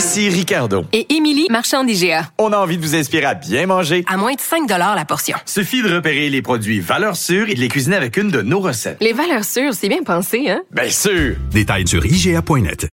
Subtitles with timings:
[0.00, 0.86] Ici Ricardo.
[0.94, 2.30] Et Émilie, marchand d'IGA.
[2.38, 4.02] On a envie de vous inspirer à bien manger.
[4.08, 5.36] À moins de 5 la portion.
[5.44, 8.60] Suffit de repérer les produits valeurs sûres et de les cuisiner avec une de nos
[8.60, 8.96] recettes.
[9.02, 10.62] Les valeurs sûres, c'est bien pensé, hein?
[10.70, 11.36] Bien sûr!
[11.50, 12.88] Détails sur IGA.net.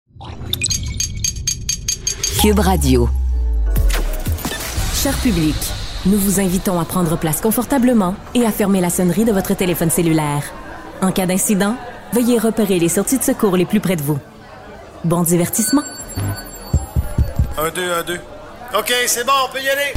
[2.42, 3.10] Cube Radio.
[4.96, 5.58] Cher public,
[6.06, 9.90] nous vous invitons à prendre place confortablement et à fermer la sonnerie de votre téléphone
[9.90, 10.44] cellulaire.
[11.02, 11.76] En cas d'incident,
[12.14, 14.20] veuillez repérer les sorties de secours les plus près de vous.
[15.04, 15.84] Bon divertissement.
[17.58, 18.20] Un, deux, un, deux.
[18.78, 19.94] OK, c'est bon, on peut y aller.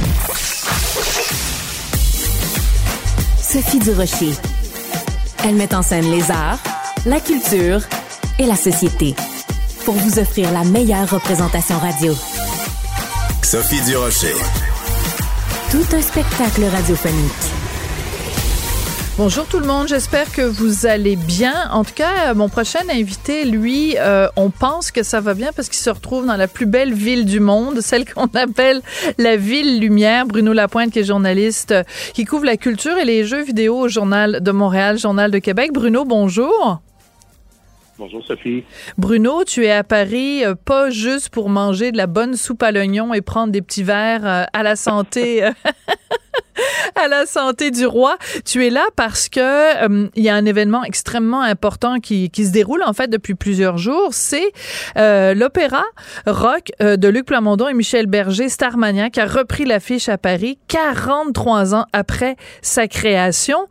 [3.41, 4.33] Sophie Durocher.
[5.43, 6.59] Elle met en scène les arts,
[7.05, 7.81] la culture
[8.37, 9.15] et la société
[9.85, 12.13] pour vous offrir la meilleure représentation radio.
[13.41, 14.35] Sophie Durocher.
[15.71, 17.66] Tout un spectacle radiophonique.
[19.17, 21.71] Bonjour tout le monde, j'espère que vous allez bien.
[21.71, 25.69] En tout cas, mon prochain invité, lui, euh, on pense que ça va bien parce
[25.69, 28.79] qu'il se retrouve dans la plus belle ville du monde, celle qu'on appelle
[29.17, 30.27] la ville lumière.
[30.27, 33.87] Bruno Lapointe, qui est journaliste, euh, qui couvre la culture et les jeux vidéo au
[33.87, 35.71] Journal de Montréal, Journal de Québec.
[35.73, 36.79] Bruno, bonjour.
[37.97, 38.65] Bonjour Sophie.
[38.99, 42.71] Bruno, tu es à Paris euh, pas juste pour manger de la bonne soupe à
[42.71, 45.41] l'oignon et prendre des petits verres à la santé
[46.95, 48.17] à la santé du roi.
[48.45, 52.45] Tu es là parce que euh, il y a un événement extrêmement important qui, qui
[52.45, 54.09] se déroule en fait depuis plusieurs jours.
[54.11, 54.51] C'est
[54.97, 55.83] euh, l'opéra
[56.25, 60.59] rock euh, de Luc Plamondon et Michel Berger, Starmania, qui a repris l'affiche à Paris
[60.67, 63.67] 43 ans après sa création.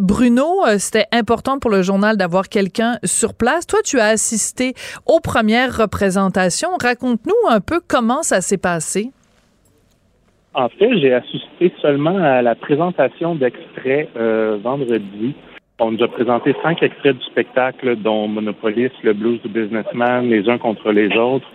[0.00, 3.66] Bruno, c'était important pour le journal d'avoir quelqu'un sur place.
[3.66, 4.74] Toi, tu as assisté
[5.06, 6.70] aux premières représentations.
[6.80, 9.12] Raconte-nous un peu comment ça s'est passé.
[10.56, 15.34] En fait, j'ai assisté seulement à la présentation d'extraits euh, vendredi.
[15.78, 20.48] On nous a présenté cinq extraits du spectacle, dont Monopolis, le blues du businessman, les
[20.48, 21.46] uns contre les autres.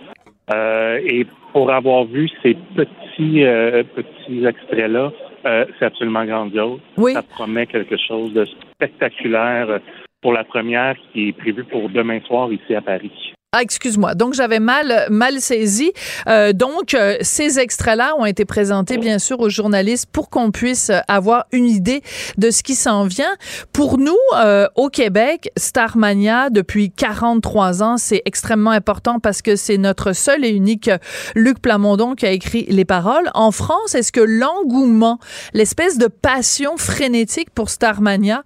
[0.54, 5.10] Euh, et pour avoir vu ces petits euh, petits extraits-là,
[5.44, 6.78] c'est absolument grandiose.
[6.96, 7.14] Oui.
[7.14, 9.80] Ça promet quelque chose de spectaculaire
[10.20, 13.31] pour la première qui est prévue pour demain soir ici à Paris.
[13.54, 14.14] Ah, excuse-moi.
[14.14, 15.92] Donc, j'avais mal, mal saisi.
[16.26, 20.90] Euh, donc, euh, ces extraits-là ont été présentés, bien sûr, aux journalistes pour qu'on puisse
[21.06, 22.00] avoir une idée
[22.38, 23.36] de ce qui s'en vient.
[23.74, 29.76] Pour nous, euh, au Québec, Starmania, depuis 43 ans, c'est extrêmement important parce que c'est
[29.76, 30.88] notre seul et unique
[31.34, 33.30] Luc Plamondon qui a écrit les paroles.
[33.34, 35.18] En France, est-ce que l'engouement,
[35.52, 38.44] l'espèce de passion frénétique pour Starmania,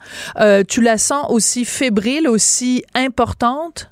[0.66, 3.88] tu la sens aussi fébrile, aussi importante?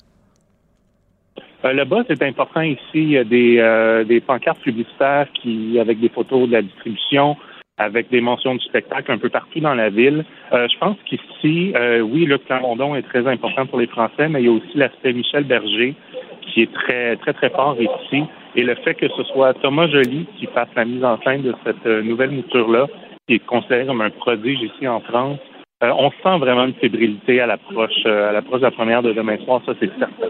[1.65, 2.79] Euh, le bas, c'est important ici.
[2.93, 7.37] Il y a des, euh, des pancartes publicitaires qui, avec des photos de la distribution,
[7.77, 10.23] avec des mentions du spectacle un peu partout dans la ville.
[10.53, 11.73] Euh, je pense qu'ici,
[12.03, 15.13] oui, le Clamondon est très important pour les Français, mais il y a aussi l'aspect
[15.13, 15.95] Michel Berger
[16.41, 18.23] qui est très, très, très fort ici.
[18.55, 21.53] Et le fait que ce soit Thomas Joly qui fasse la mise en scène de
[21.65, 22.87] cette nouvelle mouture-là,
[23.27, 25.39] qui est considéré comme un prodige ici en France,
[25.83, 29.11] euh, on sent vraiment une fébrilité à l'approche euh, à l'approche de la première de
[29.11, 30.27] demain soir, ça c'est certain.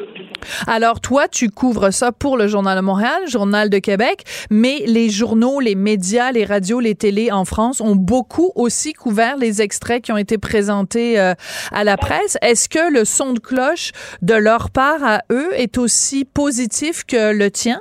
[0.66, 5.09] Alors toi, tu couvres ça pour le Journal de Montréal, Journal de Québec, mais les
[5.09, 10.03] journaux, les médias, les radios, les télés en France ont beaucoup aussi couvert les extraits
[10.03, 11.33] qui ont été présentés euh,
[11.72, 12.39] à la presse.
[12.41, 13.91] Est-ce que le son de cloche
[14.23, 17.77] de leur part à eux est aussi positif que le tien?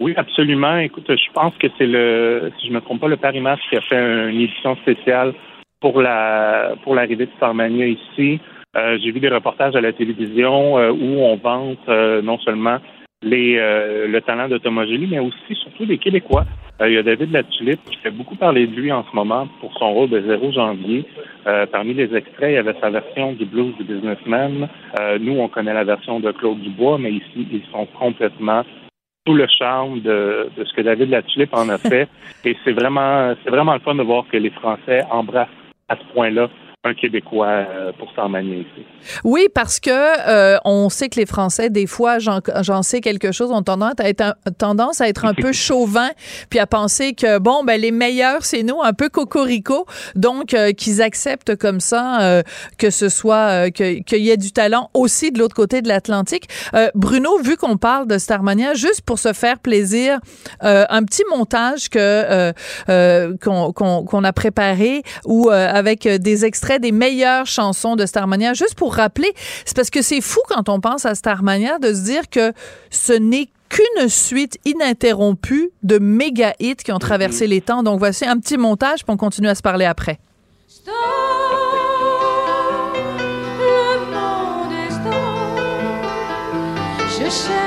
[0.00, 0.78] Oui, absolument.
[0.78, 3.76] Écoute, je pense que c'est le, si je me trompe pas, le Paris Match qui
[3.76, 5.32] a fait une édition spéciale
[5.92, 8.40] pour la pour l'arrivée de Starmania ici.
[8.76, 12.78] Euh, j'ai vu des reportages à la télévision euh, où on vante euh, non seulement
[13.22, 16.44] les le talent de Thomas mais aussi surtout des Québécois.
[16.80, 19.72] il y a David Latulippe qui fait beaucoup parler de lui en ce moment pour
[19.78, 21.04] son rôle de 0 janvier.
[21.72, 24.68] parmi les extraits, il y avait sa version du blues du businessman.
[25.20, 28.62] nous, on connaît la version de Claude Dubois, mais ici, ils sont complètement
[29.24, 32.08] tout le charme de, de ce que David Latulippe en a fait.
[32.44, 36.04] Et c'est vraiment, c'est vraiment le fun de voir que les Français embrassent à ce
[36.12, 36.48] point-là
[36.86, 38.86] un Québécois euh, pour ici.
[39.24, 43.50] Oui, parce que euh, on sait que les Français, des fois, j'en sais quelque chose,
[43.50, 46.08] ont tendance à être un, tendance à être un peu chauvin,
[46.48, 50.72] puis à penser que bon, ben les meilleurs, c'est nous, un peu cocorico, donc euh,
[50.72, 52.42] qu'ils acceptent comme ça
[52.78, 56.48] que ce soit qu'il y ait du talent aussi de l'autre côté de l'Atlantique.
[56.94, 60.18] Bruno, vu qu'on parle de Starmania, juste pour se faire plaisir,
[60.60, 62.52] un petit montage que
[63.38, 68.54] qu'on a préparé ou avec des extraits des meilleures chansons de Starmania.
[68.54, 69.32] Juste pour rappeler,
[69.64, 72.52] c'est parce que c'est fou quand on pense à Starmania de se dire que
[72.90, 77.82] ce n'est qu'une suite ininterrompue de méga hits qui ont traversé les temps.
[77.82, 80.18] Donc voici un petit montage, puis on continue à se parler après.
[87.18, 87.65] Je cherche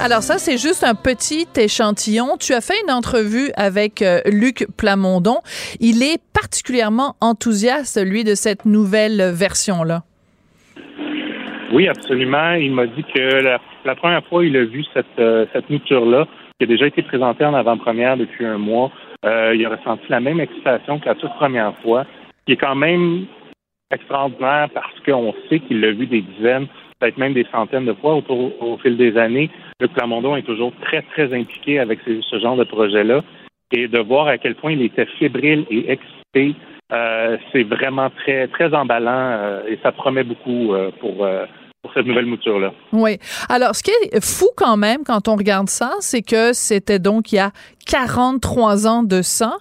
[0.00, 2.36] Alors ça, c'est juste un petit échantillon.
[2.40, 5.38] Tu as fait une entrevue avec euh, Luc Plamondon.
[5.80, 10.02] Il est particulièrement enthousiaste, lui, de cette nouvelle version-là.
[11.72, 12.52] Oui, absolument.
[12.52, 16.26] Il m'a dit que la, la première fois il a vu cette, euh, cette mouture-là,
[16.58, 18.90] qui a déjà été présentée en avant-première depuis un mois,
[19.24, 22.04] euh, il a ressenti la même excitation que la toute première fois,
[22.46, 23.26] qui est quand même
[23.90, 26.66] extraordinaire parce qu'on sait qu'il l'a vu des dizaines,
[26.98, 29.50] peut-être même des centaines de fois au fil des années.
[29.80, 33.22] Luc Plamondon est toujours très, très impliqué avec ce, genre de projet-là.
[33.72, 36.54] Et de voir à quel point il était fébrile et excité,
[36.90, 41.26] euh, c'est vraiment très, très emballant euh, et ça promet beaucoup pour,
[41.82, 42.72] pour cette nouvelle mouture-là.
[42.92, 43.18] Oui.
[43.48, 47.32] Alors, ce qui est fou quand même quand on regarde ça, c'est que c'était donc
[47.32, 47.52] il y a
[47.88, 49.56] 43 ans de ça.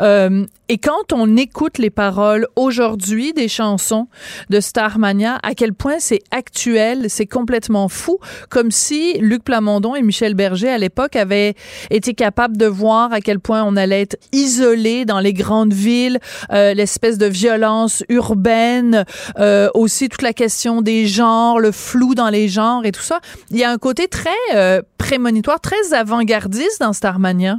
[0.00, 4.06] Euh, et quand on écoute les paroles aujourd'hui des chansons
[4.48, 8.18] de Starmania, à quel point c'est actuel, c'est complètement fou,
[8.48, 11.56] comme si Luc Plamondon et Michel Berger à l'époque avaient
[11.90, 16.20] été capables de voir à quel point on allait être isolé dans les grandes villes,
[16.52, 19.04] euh, l'espèce de violence urbaine,
[19.40, 23.20] euh, aussi toute la question des genres, le flou dans les genres et tout ça.
[23.50, 27.58] Il y a un côté très euh, prémonitoire, très avant-gardiste dans Starmania.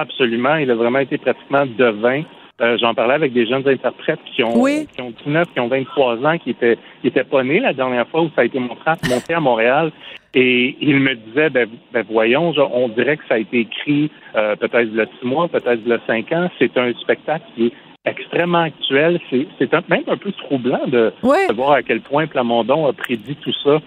[0.00, 0.56] Absolument.
[0.56, 2.22] Il a vraiment été pratiquement devin.
[2.60, 4.86] Euh, J'en parlais avec des jeunes interprètes qui ont, Oui.
[4.94, 8.08] qui ont 19, qui ont 23 ans, qui étaient, qui étaient pas nés la dernière
[8.08, 9.92] fois où ça a été montré, monté à Montréal.
[10.32, 14.10] Et il me disait, ben, ben voyons, genre, on dirait que ça a été écrit
[14.36, 16.48] euh, peut-être il y a six mois, peut-être il y a cinq ans.
[16.58, 17.72] C'est un spectacle qui est
[18.06, 19.20] extrêmement actuel.
[19.30, 21.48] C'est même un peu troublant de, Ouais.
[21.48, 23.80] de voir à quel point Plamondon a prédit tout ça.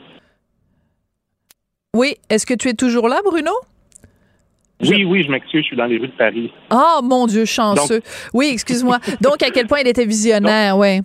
[1.95, 2.15] Oui.
[2.29, 3.51] Est-ce que tu es toujours là, Bruno?
[4.81, 6.51] Oui, oui, je m'excuse, je suis dans les rues de Paris.
[6.69, 8.01] Ah, mon Dieu, chanceux.
[8.33, 8.97] oui, excuse-moi.
[9.21, 11.01] Donc, à quel point il était visionnaire, ouais.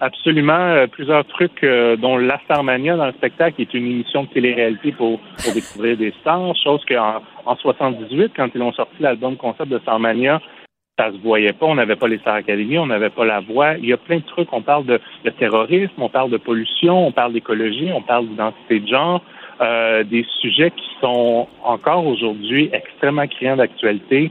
[0.00, 0.52] Absolument.
[0.52, 4.92] euh, plusieurs trucs, euh, dont La Starmania dans le spectacle est une émission de télé-réalité
[4.92, 9.70] pour, pour découvrir des stars, chose qu'en en 78, quand ils ont sorti l'album concept
[9.70, 10.40] de Starmania,
[10.98, 11.66] ça se voyait pas.
[11.66, 13.74] On n'avait pas les Star Academy, on n'avait pas la voix.
[13.78, 14.52] Il y a plein de trucs.
[14.52, 18.80] On parle de, de terrorisme, on parle de pollution, on parle d'écologie, on parle d'identité
[18.80, 19.22] de genre,
[19.60, 24.30] euh, des sujets qui sont encore aujourd'hui extrêmement criants d'actualité.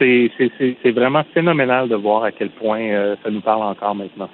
[0.00, 4.28] C'est vraiment phénoménal de voir à quel point euh, ça nous parle encore maintenant.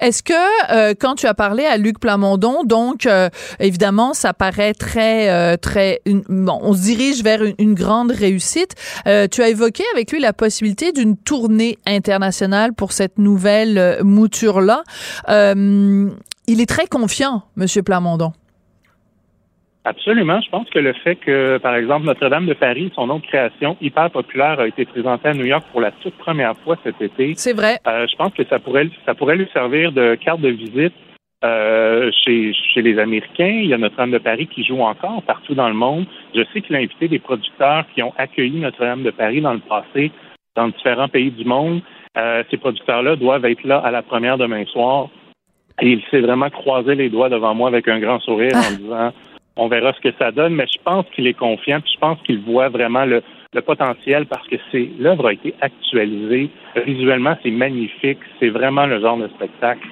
[0.00, 0.32] Est-ce que
[0.72, 3.28] euh, quand tu as parlé à Luc Plamondon, donc euh,
[3.60, 8.10] évidemment ça paraît très très très une- bon, on se dirige vers une, une grande
[8.10, 8.74] réussite.
[9.06, 14.02] Euh, tu as évoqué avec lui la possibilité d'une tournée internationale pour cette nouvelle euh,
[14.02, 14.82] mouture là.
[15.28, 18.32] il est très confiant, Monsieur Plamondon.
[19.84, 20.40] Absolument.
[20.40, 23.76] Je pense que le fait que, par exemple, Notre-Dame de Paris, son nom de création
[23.82, 27.34] hyper populaire, a été présenté à New York pour la toute première fois cet été.
[27.36, 27.78] C'est vrai.
[27.86, 30.94] Euh, je pense que ça pourrait, ça pourrait lui servir de carte de visite
[31.44, 33.60] euh, chez, chez les Américains.
[33.62, 36.06] Il y a Notre-Dame de Paris qui joue encore partout dans le monde.
[36.34, 39.60] Je sais qu'il a invité des producteurs qui ont accueilli Notre-Dame de Paris dans le
[39.60, 40.10] passé
[40.56, 41.82] dans différents pays du monde.
[42.16, 45.08] Euh, ces producteurs-là doivent être là à la première demain soir.
[45.82, 49.12] Et il s'est vraiment croisé les doigts devant moi avec un grand sourire en disant
[49.56, 52.20] on verra ce que ça donne, mais je pense qu'il est confiant, puis je pense
[52.22, 56.50] qu'il voit vraiment le, le potentiel parce que c'est l'œuvre a été actualisée.
[56.86, 58.18] Visuellement, c'est magnifique.
[58.40, 59.86] C'est vraiment le genre de spectacle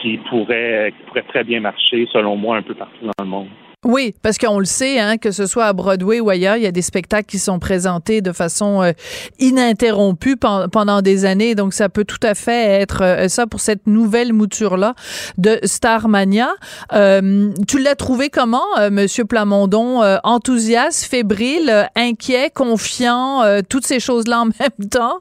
[0.00, 3.48] qui pourrait, qui pourrait très bien marcher, selon moi, un peu partout dans le monde.
[3.88, 6.66] Oui, parce qu'on le sait, hein, que ce soit à Broadway ou ailleurs, il y
[6.66, 8.92] a des spectacles qui sont présentés de façon euh,
[9.40, 11.54] ininterrompue pen- pendant des années.
[11.54, 14.94] Donc, ça peut tout à fait être euh, ça pour cette nouvelle mouture-là
[15.38, 16.50] de Starmania.
[16.92, 20.02] Euh, tu l'as trouvé comment, euh, Monsieur Plamondon?
[20.22, 25.20] Enthousiaste, fébrile, inquiet, confiant, toutes ces choses-là en même temps?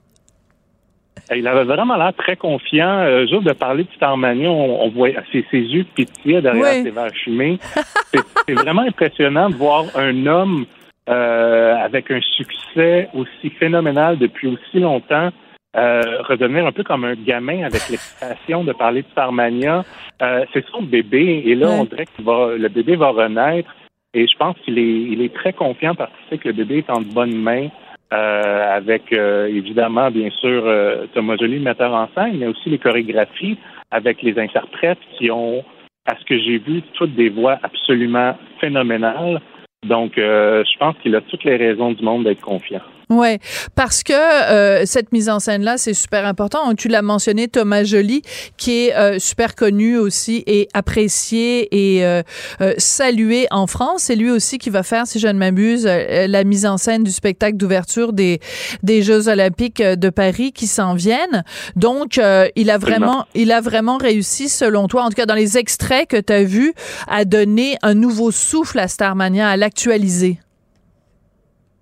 [1.35, 2.99] Il avait vraiment l'air très confiant.
[2.99, 6.83] Euh, juste de parler de Starmania, on, on voit ses, ses yeux pétillaient derrière Oui.
[6.83, 7.59] ses verres fumés.
[8.47, 10.65] C'est vraiment impressionnant de voir un homme
[11.09, 15.29] euh, avec un succès aussi phénoménal depuis aussi longtemps
[15.75, 19.83] euh, redevenir un peu comme un gamin avec l'excitation de parler de Starmania.
[20.21, 23.69] Euh, c'est son bébé et là, on dirait que le bébé va renaître
[24.13, 24.81] et je pense qu'il est,
[25.13, 27.67] il est très confiant parce qu'il sait que le bébé est en de bonnes mains.
[28.13, 32.69] Euh, avec euh, évidemment, bien sûr, euh, Thomas Joly, le metteur en scène, mais aussi
[32.69, 33.57] les chorégraphies
[33.91, 35.63] avec les interprètes qui ont,
[36.05, 39.41] à ce que j'ai vu, toutes des voix absolument phénoménales.
[39.85, 42.81] Donc, euh, je pense qu'il a toutes les raisons du monde d'être confiant.
[43.09, 43.39] Ouais,
[43.73, 46.73] parce que euh, cette mise en scène là, c'est super important.
[46.75, 48.21] Tu l'as mentionné, Thomas Joly,
[48.57, 52.21] qui est euh, super connu aussi et apprécié et euh,
[52.59, 54.03] euh, salué en France.
[54.03, 57.05] C'est lui aussi qui va faire, si je ne m'abuse, euh, la mise en scène
[57.05, 58.41] du spectacle d'ouverture des
[58.83, 61.45] des Jeux Olympiques euh, de Paris qui s'en viennent.
[61.77, 65.33] Donc, euh, il a vraiment, il a vraiment réussi, selon toi, en tout cas dans
[65.33, 66.73] les extraits que tu as vus,
[67.07, 70.39] à donner un nouveau souffle à Starmania, à l'actualiser.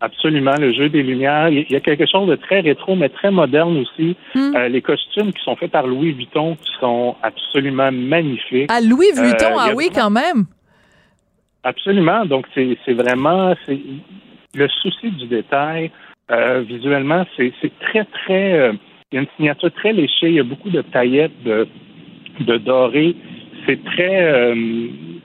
[0.05, 1.49] Absolument, le jeu des lumières.
[1.49, 4.15] Il y a quelque chose de très rétro, mais très moderne aussi.
[4.35, 4.55] Hmm.
[4.55, 8.69] Euh, les costumes qui sont faits par Louis Vuitton qui sont absolument magnifiques.
[8.71, 10.45] À Louis Euh, Vuitton, ah oui, vraiment- quand même.
[11.63, 12.23] Absolument.
[12.27, 15.89] Donc, c'est vraiment le souci du détail.
[16.29, 18.71] Euh, visuellement, c'est très, très.
[19.11, 20.27] il y a une signature très léchée.
[20.29, 21.67] Il y a beaucoup de paillettes, de,
[22.41, 23.15] de doré.
[23.65, 24.53] C'est très.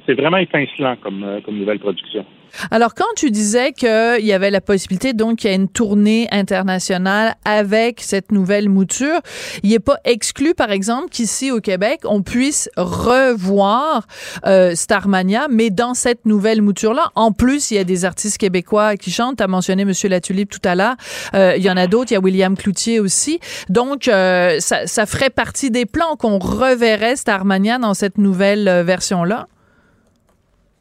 [0.07, 2.25] c'est vraiment étincelant comme, comme nouvelle production.
[2.71, 6.29] Alors, quand tu disais qu'il y avait la possibilité, donc, qu'il y a une tournée
[6.31, 9.21] internationale avec cette nouvelle mouture,
[9.63, 14.07] il n'est pas exclu, par exemple, qu'ici au Québec, on puisse revoir
[14.47, 17.11] euh, Starmania, mais dans cette nouvelle mouture-là.
[17.15, 19.39] En plus, il y a des artistes québécois qui chantent.
[19.39, 20.97] Tu as mentionné Monsieur Latulipe tout à l'heure.
[21.35, 22.11] Euh, il y en a d'autres.
[22.13, 23.41] Il y a William Cloutier aussi.
[23.69, 28.83] Donc, euh, ça, ça ferait partie des plans qu'on reverrait Starmania dans cette nouvelle euh,
[28.83, 29.49] version-là.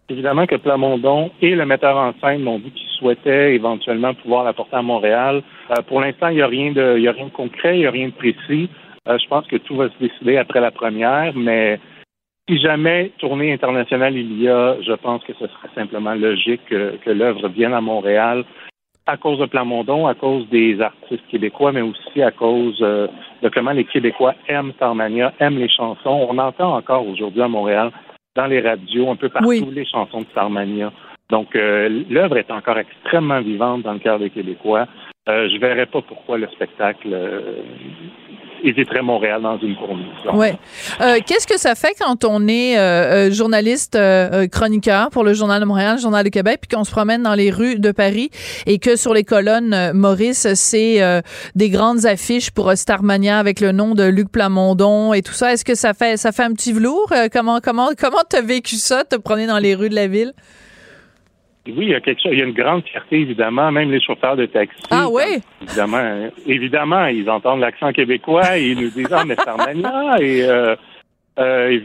[0.09, 4.75] Évidemment que Plamondon et le metteur en scène m'ont dit qu'ils souhaitaient éventuellement pouvoir l'apporter
[4.75, 5.43] à Montréal.
[5.69, 7.85] Euh, pour l'instant, il n'y a rien de, il a rien de concret, il n'y
[7.85, 8.69] a rien de précis.
[9.07, 11.79] Euh, je pense que tout va se décider après la première, mais
[12.49, 17.09] si jamais tournée internationale il y a, je pense que ce serait simplement logique que,
[17.11, 18.45] l'œuvre vienne à Montréal
[19.05, 23.07] à cause de Plamondon, à cause des artistes québécois, mais aussi à cause euh,
[23.41, 26.27] de comment les Québécois aiment Starmania, aiment les chansons.
[26.29, 27.91] On entend encore aujourd'hui à Montréal
[28.35, 29.65] dans les radios, un peu partout, Oui.
[29.71, 30.91] les chansons de Starmania.
[31.29, 34.87] Donc, euh, l'œuvre est encore extrêmement vivante dans le cœur des Québécois.
[35.29, 37.61] Euh, je verrais pas pourquoi le spectacle euh,
[38.63, 40.05] éviterait Montréal dans une tournée.
[40.33, 40.55] Ouais.
[41.01, 43.97] Euh, Qu'est-ce que ça fait quand on est euh, journaliste
[44.51, 47.35] chroniqueur pour le Journal de Montréal, le Journal de Québec, puis qu'on se promène dans
[47.35, 48.31] les rues de Paris
[48.65, 51.21] et que sur les colonnes, Maurice, c'est
[51.55, 55.53] des grandes affiches pour Starmania avec le nom de Luc Plamondon et tout ça.
[55.53, 57.13] Est-ce que ça fait ça fait un petit velours?
[57.31, 60.33] Comment comment comment t'as vécu ça, te promener dans les rues de la ville?
[61.75, 62.31] Oui, il y a quelque chose.
[62.33, 63.71] Il y a une grande fierté, évidemment.
[63.71, 64.81] Même les chauffeurs de taxi.
[64.91, 65.39] Ah ouais?
[65.61, 70.17] Évidemment, euh, évidemment, ils entendent l'accent québécois et ils nous disent Ah, mais Starmania.
[70.19, 70.75] Et, euh,
[71.39, 71.79] euh,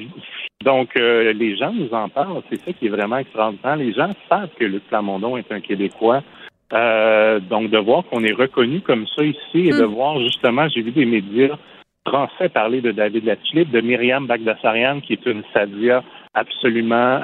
[0.64, 2.42] donc, euh, les gens nous en parlent.
[2.50, 3.76] C'est ça qui est vraiment extraordinaire.
[3.76, 6.22] Les gens savent que Luc Plamondon est un Québécois.
[6.70, 10.90] Donc, de voir qu'on est reconnu comme ça ici et de voir justement, j'ai vu
[10.90, 11.56] des médias
[12.04, 16.02] français parler de David Latulippe, de Myriam Bagdasarian, qui est une sadia
[16.34, 17.20] absolument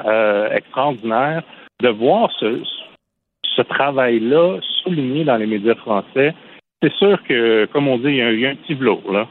[0.51, 1.43] extraordinaire,
[1.81, 2.61] de voir ce,
[3.55, 6.33] ce travail-là souligné dans les médias français,
[6.81, 9.27] c'est sûr que, comme on dit, il y a, un- un petit velours, là.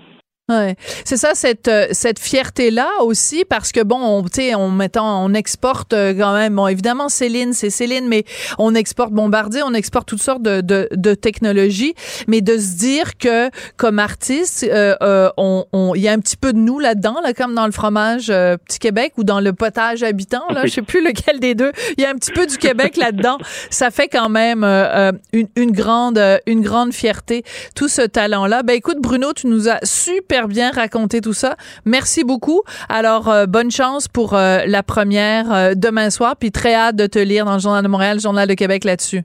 [0.50, 4.68] Ouais, c'est ça cette euh, cette fierté là aussi parce que bon, on, tu on
[4.68, 8.24] mettant on exporte euh, quand même bon évidemment Céline, c'est Céline mais
[8.58, 11.94] on exporte Bombardier, on exporte toutes sortes de de, de technologies,
[12.26, 16.18] mais de se dire que comme artiste euh, euh, on on- il y a un
[16.18, 19.38] petit peu de nous là-dedans là comme dans le fromage euh, Petit Québec ou dans
[19.40, 22.32] le potage habitant là, je sais plus lequel des deux, il y a un petit
[22.32, 23.38] peu du Québec là-dedans.
[23.70, 27.44] Ça fait quand même une une grande une grande fierté
[27.76, 28.64] tout ce talent là.
[28.64, 31.56] Ben écoute Bruno, tu nous as super bien raconté tout ça.
[31.84, 32.62] Merci beaucoup.
[32.88, 36.36] Alors, euh, bonne chance pour euh, la première euh, demain soir.
[36.36, 38.84] Puis très hâte de te lire dans le Journal de Montréal, le Journal de Québec
[38.84, 39.22] là-dessus.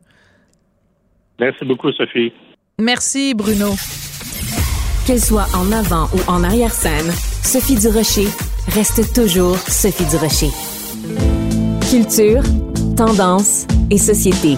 [1.40, 2.32] Merci beaucoup, Sophie.
[2.80, 3.74] Merci, Bruno.
[5.06, 7.12] Qu'elle soit en avant ou en arrière-scène,
[7.44, 8.28] Sophie Durocher
[8.70, 10.50] reste toujours Sophie Durocher.
[11.90, 12.42] Culture,
[12.98, 14.58] tendance et société.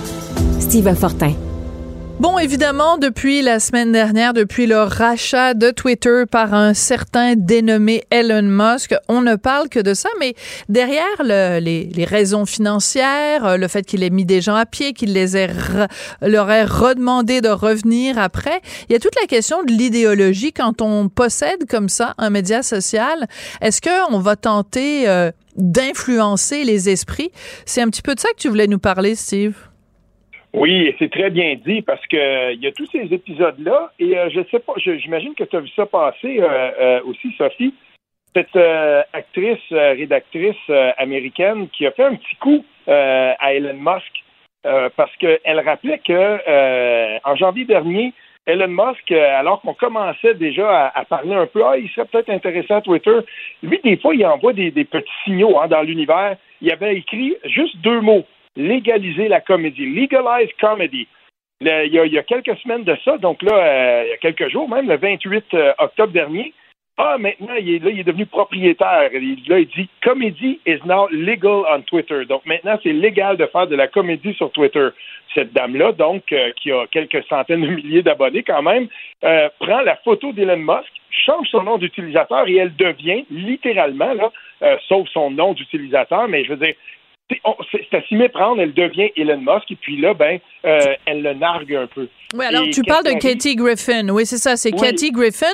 [0.60, 1.47] Steve Fortin.
[2.20, 8.06] Bon, évidemment, depuis la semaine dernière, depuis le rachat de Twitter par un certain dénommé
[8.10, 10.34] Elon Musk, on ne parle que de ça, mais
[10.68, 14.94] derrière le- les, raisons financières, euh, le fait qu'il ait mis des gens à pied,
[14.94, 15.50] qu'il les ait
[16.24, 20.82] leur ait redemandé de revenir après, il y a toute la question de l'idéologie quand
[20.82, 23.28] on possède comme ça un média social.
[23.62, 27.30] Est-ce qu'on va tenter euh, d'influencer les esprits?
[27.68, 29.54] C'est un petit peu de ça que tu voulais nous parler, Steve.
[30.60, 34.28] Oui, c'est très bien dit parce que il y a tous ces épisodes-là et euh,
[34.32, 37.76] je sais pas, j'imagine que tu as vu ça passer euh, euh, aussi, Sophie.
[38.36, 40.56] Cette euh, actrice, rédactrice
[40.98, 44.24] américaine qui a fait un petit coup à Elon Musk
[44.96, 48.14] parce qu'elle rappelait que en janvier dernier,
[48.48, 52.78] Elon Musk, alors qu'on commençait déjà à, parler un peu, ah, il serait peut-être intéressant
[52.78, 53.18] à Twitter,
[53.62, 56.36] lui, des fois, il envoie des, des petits signaux hein, dans l'univers.
[56.62, 58.26] Il avait écrit juste deux mots
[58.58, 61.08] légaliser la comédie, legalize comedy.
[61.62, 64.70] Il, y a, quelques semaines de ça, donc là, euh, il y a quelques jours
[64.70, 66.54] même, le 28 euh, octobre dernier,
[67.00, 69.10] ah, maintenant, il est, devenu propriétaire.
[69.14, 72.26] Il, là, il dit Comedy is now legal on Twitter.
[72.26, 74.88] Donc maintenant, c'est légal de faire de la comédie sur Twitter.
[75.36, 78.88] Cette dame-là, donc, euh, qui a quelques centaines de milliers d'abonnés quand même,
[79.22, 84.32] prend la photo d'Elon Musk, change son nom d'utilisateur et elle devient littéralement, là,
[84.88, 86.74] sauf son nom d'utilisateur, mais je veux dire,
[87.72, 91.34] c'est à s'y méprendre, elle devient Elon Musk et puis là, ben, euh, elle le
[91.34, 92.08] nargue un peu.
[92.34, 93.12] Oui, alors Et tu parles de?
[93.20, 94.10] Katie Griffin.
[94.10, 94.80] Oui, c'est ça, c'est Oui.
[94.80, 95.46] Katie Griffin.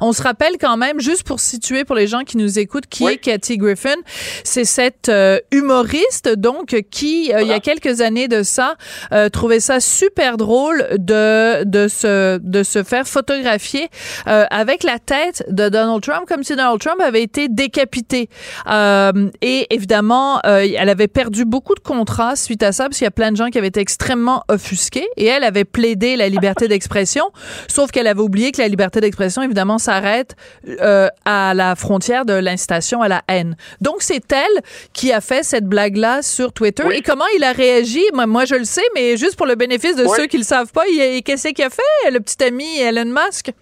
[0.00, 3.04] On se rappelle quand même, juste pour situer pour les gens qui nous écoutent, qui
[3.06, 3.96] est Katie Griffin?
[4.44, 8.76] C'est cette euh, humoriste, donc, qui, euh, il y a quelques années de ça,
[9.12, 13.88] euh, trouvait ça super drôle de, de, se, de se faire photographier
[14.28, 18.28] euh, avec la tête de Donald Trump, comme si Donald Trump avait été décapité.
[18.68, 23.04] Euh, et évidemment, euh, elle avait perdu beaucoup de contrats suite à ça, parce qu'il
[23.04, 25.06] y a plein de gens qui avaient été extrêmement offusqués.
[25.16, 27.24] Et elle avait plaidé la liberté d'expression,
[27.68, 30.36] sauf qu'elle avait oublié que la liberté d'expression, évidemment, s'arrête
[30.68, 33.56] euh, à la frontière de l'incitation à la haine.
[33.80, 34.62] Donc, c'est elle
[34.92, 36.84] qui a fait cette blague-là sur Twitter.
[36.92, 38.02] Et comment il a réagi?
[38.14, 40.16] Moi, moi, je le sais, mais juste pour le bénéfice de Oui.
[40.16, 40.84] ceux qui le savent pas,
[41.24, 43.52] qu'est-ce qu'il a fait, le petit ami Elon Musk?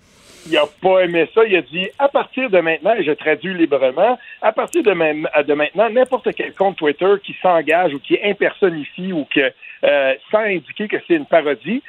[0.50, 1.45] Il a pas aimé ça.
[1.45, 5.28] Il a dit à partir de maintenant, et je traduis librement, à partir de, même-
[5.47, 9.52] de maintenant, n'importe quel compte Twitter qui s'engage ou qui impersonnifie ou que
[9.84, 11.82] euh, sans indiquer que c'est une parodie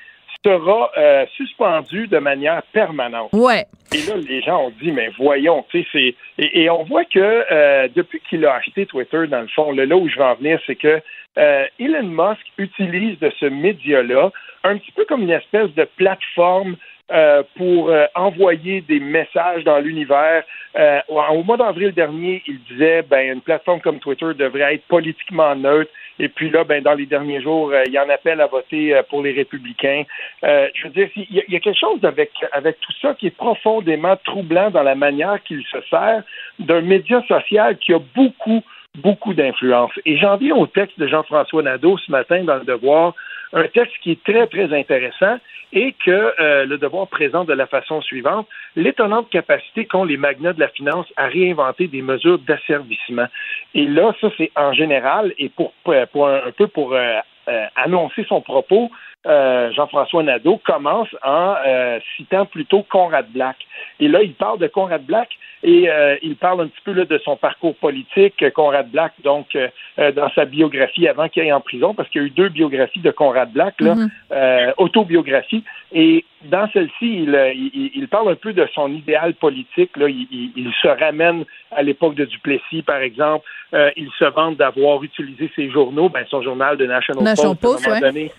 [0.45, 3.29] sera euh, suspendu de manière permanente.
[3.33, 3.65] Ouais.
[3.93, 6.15] Et là, les gens ont dit, mais voyons, tu sais, c'est.
[6.37, 9.85] Et, et on voit que euh, depuis qu'il a acheté Twitter, dans le fond, là,
[9.85, 11.01] là où je vais en venir, c'est que
[11.37, 14.31] euh, Elon Musk utilise de ce média-là
[14.63, 16.75] un petit peu comme une espèce de plateforme
[17.11, 20.43] euh, pour euh, envoyer des messages dans l'univers.
[20.77, 24.85] Euh, au au mois d'avril dernier, il disait ben une plateforme comme Twitter devrait être
[24.87, 25.89] politiquement neutre.
[26.19, 29.03] Et puis là, ben dans les derniers jours, euh, il en appelle à voter euh,
[29.09, 30.03] pour les républicains.
[30.43, 33.27] Euh, je veux dire, y, il y a quelque chose avec avec tout ça qui
[33.27, 36.23] est profondément troublant dans la manière qu'il se sert
[36.59, 38.61] d'un média social qui a beaucoup
[38.97, 39.91] beaucoup d'influence.
[40.05, 43.13] Et j'en viens au texte de Jean-François Nadeau ce matin dans Le Devoir,
[43.53, 45.37] un texte qui est très, très intéressant
[45.71, 50.53] et que euh, Le Devoir présente de la façon suivante, l'étonnante capacité qu'ont les magnats
[50.53, 53.27] de la finance à réinventer des mesures d'asservissement.
[53.75, 55.73] Et là, ça, c'est en général, et pour,
[56.11, 58.91] pour un, un peu pour euh, euh, annoncer son propos,
[59.27, 63.57] euh, Jean-François Nadeau commence en euh, citant plutôt Conrad Black.
[63.99, 65.29] Et là, il parle de Conrad Black
[65.61, 68.43] et euh, il parle un petit peu là, de son parcours politique.
[68.53, 69.67] Conrad Black, donc, euh,
[69.99, 72.47] euh, dans sa biographie avant qu'il aille en prison, parce qu'il y a eu deux
[72.47, 74.09] biographies de Conrad Black, là, Mhm.
[74.31, 75.65] euh, autobiographie.
[75.91, 79.97] Et dans celle-ci, il, il, il parle un peu de son idéal politique.
[79.97, 80.07] Là.
[80.07, 81.43] Il, il- se ramène
[81.75, 83.45] à l'époque de Duplessis, par exemple.
[83.73, 87.85] Euh, il se vante d'avoir utilisé ses journaux, ben, son journal de National, National Post,
[87.85, 88.11] à un moment ouais.
[88.13, 88.31] donné,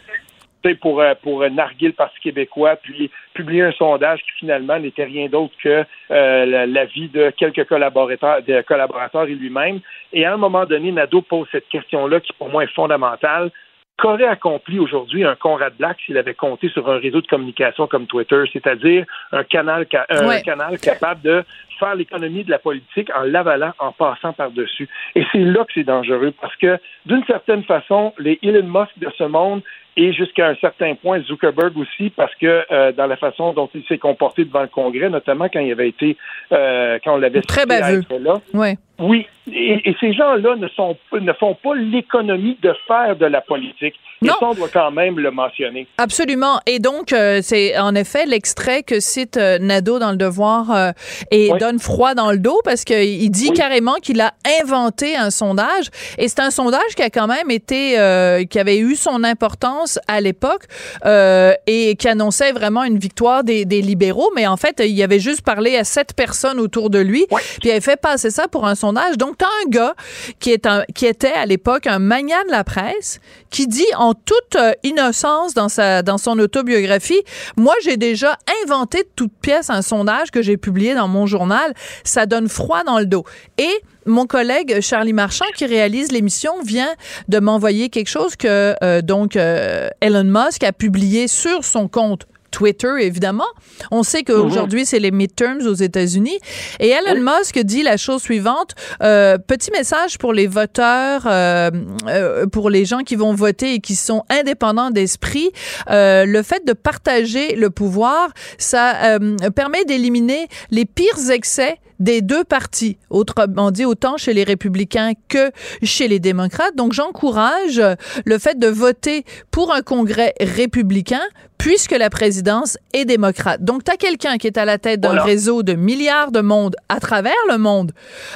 [0.81, 5.05] pour, euh, pour euh, narguer le Parti québécois, puis publier un sondage qui finalement n'était
[5.05, 9.81] rien d'autre que euh, la- l'avis de quelques collaborateurs, de collaborateurs et lui-même.
[10.12, 13.51] Et à un moment donné, Nadeau pose cette question-là qui pour moi est fondamentale.
[13.96, 18.07] Qu'aurait accompli aujourd'hui un Conrad Black s'il avait compté sur un réseau de communication comme
[18.07, 20.40] Twitter, c'est-à-dire un canal, ca- un Ouais.
[20.40, 21.44] canal capable de
[21.79, 24.88] faire l'économie de la politique en l'avalant, en passant par-dessus?
[25.14, 29.11] Et c'est là que c'est dangereux parce que, d'une certaine façon, les Elon Musk de
[29.18, 29.61] ce monde,
[29.96, 33.85] et jusqu'à un certain point Zuckerberg aussi, parce que euh, dans la façon dont il
[33.87, 36.16] s'est comporté devant le Congrès, notamment quand il avait été,
[36.53, 38.03] euh, quand on l'avait Très baveux.
[38.20, 38.35] là.
[38.55, 38.76] Ouais.
[39.03, 43.40] Oui, et, et ces gens-là ne sont ne font pas l'économie de faire de la
[43.40, 43.94] politique.
[44.22, 44.35] Et Non.
[44.38, 45.87] ça, on doit quand même le mentionner.
[45.96, 46.61] Absolument.
[46.66, 50.90] Et donc, euh, c'est en effet l'extrait que cite euh, Nadeau dans Le Devoir euh,
[51.31, 51.59] et Oui.
[51.59, 55.87] donne froid dans le dos parce qu'il dit carrément qu'il a inventé un sondage.
[56.18, 59.79] Et c'est un sondage qui a quand même été, euh, qui avait eu son importance
[60.08, 60.64] à l'époque
[61.04, 64.30] euh, et qui annonçait vraiment une victoire des, des libéraux.
[64.34, 67.26] Mais en fait, il avait juste parlé à sept personnes autour de lui.
[67.28, 69.16] Puis il avait fait passer ça pour un sondage.
[69.16, 69.94] Donc, t'as un gars
[70.38, 74.14] qui, est un, qui était à l'époque un magnat de la presse qui dit en
[74.14, 77.20] toute euh, innocence dans, sa, dans son autobiographie,
[77.56, 81.74] moi j'ai déjà inventé de toute pièce un sondage que j'ai publié dans mon journal,
[82.04, 83.24] ça donne froid dans le dos.
[83.58, 83.70] Et
[84.11, 86.92] mon collègue Charlie Marchand qui réalise l'émission vient
[87.29, 92.27] de m'envoyer quelque chose que euh, donc euh, Elon Musk a publié sur son compte
[92.50, 93.46] Twitter, évidemment.
[93.90, 96.38] On sait qu'aujourd'hui, c'est les midterms aux États-Unis.
[96.78, 98.74] Et Elon Musk dit la chose suivante.
[99.02, 101.70] euh, petit message pour les voteurs, euh,
[102.06, 105.50] euh, pour les gens qui vont voter et qui sont indépendants d'esprit.
[105.90, 112.22] Euh, le fait de partager le pouvoir, ça euh, permet d'éliminer les pires excès des
[112.22, 115.50] deux partis, autrement dit autant chez les républicains que
[115.82, 116.74] chez les démocrates.
[116.74, 117.82] Donc j'encourage
[118.24, 121.20] le fait de voter pour un congrès républicain
[121.61, 123.62] puisque la présidence est démocrate.
[123.62, 125.25] Donc tu as quelqu'un qui est à la tête d'un Voilà.
[125.25, 127.92] réseau de milliards de monde à travers le monde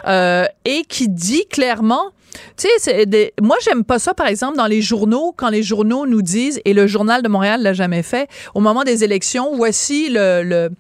[0.07, 2.05] euh, et qui dit clairement
[2.57, 5.63] tu sais, c'est des- moi, j'aime pas ça, par exemple, dans les journaux, quand les
[5.63, 9.55] journaux nous disent, et le Journal de Montréal l'a jamais fait, au moment des élections,
[9.55, 10.71] voici le, le,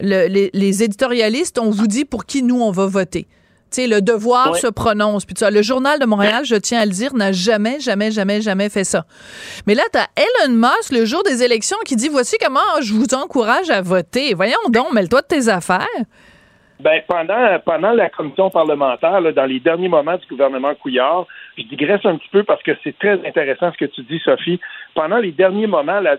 [0.00, 3.28] le- les, les éditorialistes, on vous dit pour qui nous, on va voter.
[3.74, 4.58] Tu sais, le devoir Ouais.
[4.60, 5.24] se prononce.
[5.24, 5.50] Puis ça.
[5.50, 8.84] Le Journal de Montréal, je tiens à le dire, n'a jamais, jamais, jamais, jamais fait
[8.84, 9.04] ça.
[9.66, 13.14] Mais là, t'as Elon Musk, le jour des élections, qui dit, voici comment je vous
[13.14, 14.34] encourage à voter.
[14.34, 15.86] Voyons donc, mêle-toi de tes affaires.
[16.80, 21.24] Ben, pendant, pendant la commission parlementaire, là, dans les derniers moments du gouvernement Couillard,
[21.56, 24.58] je digresse un petit peu parce que c'est très intéressant ce que tu dis, Sophie.
[24.94, 26.16] Pendant les derniers moments, là,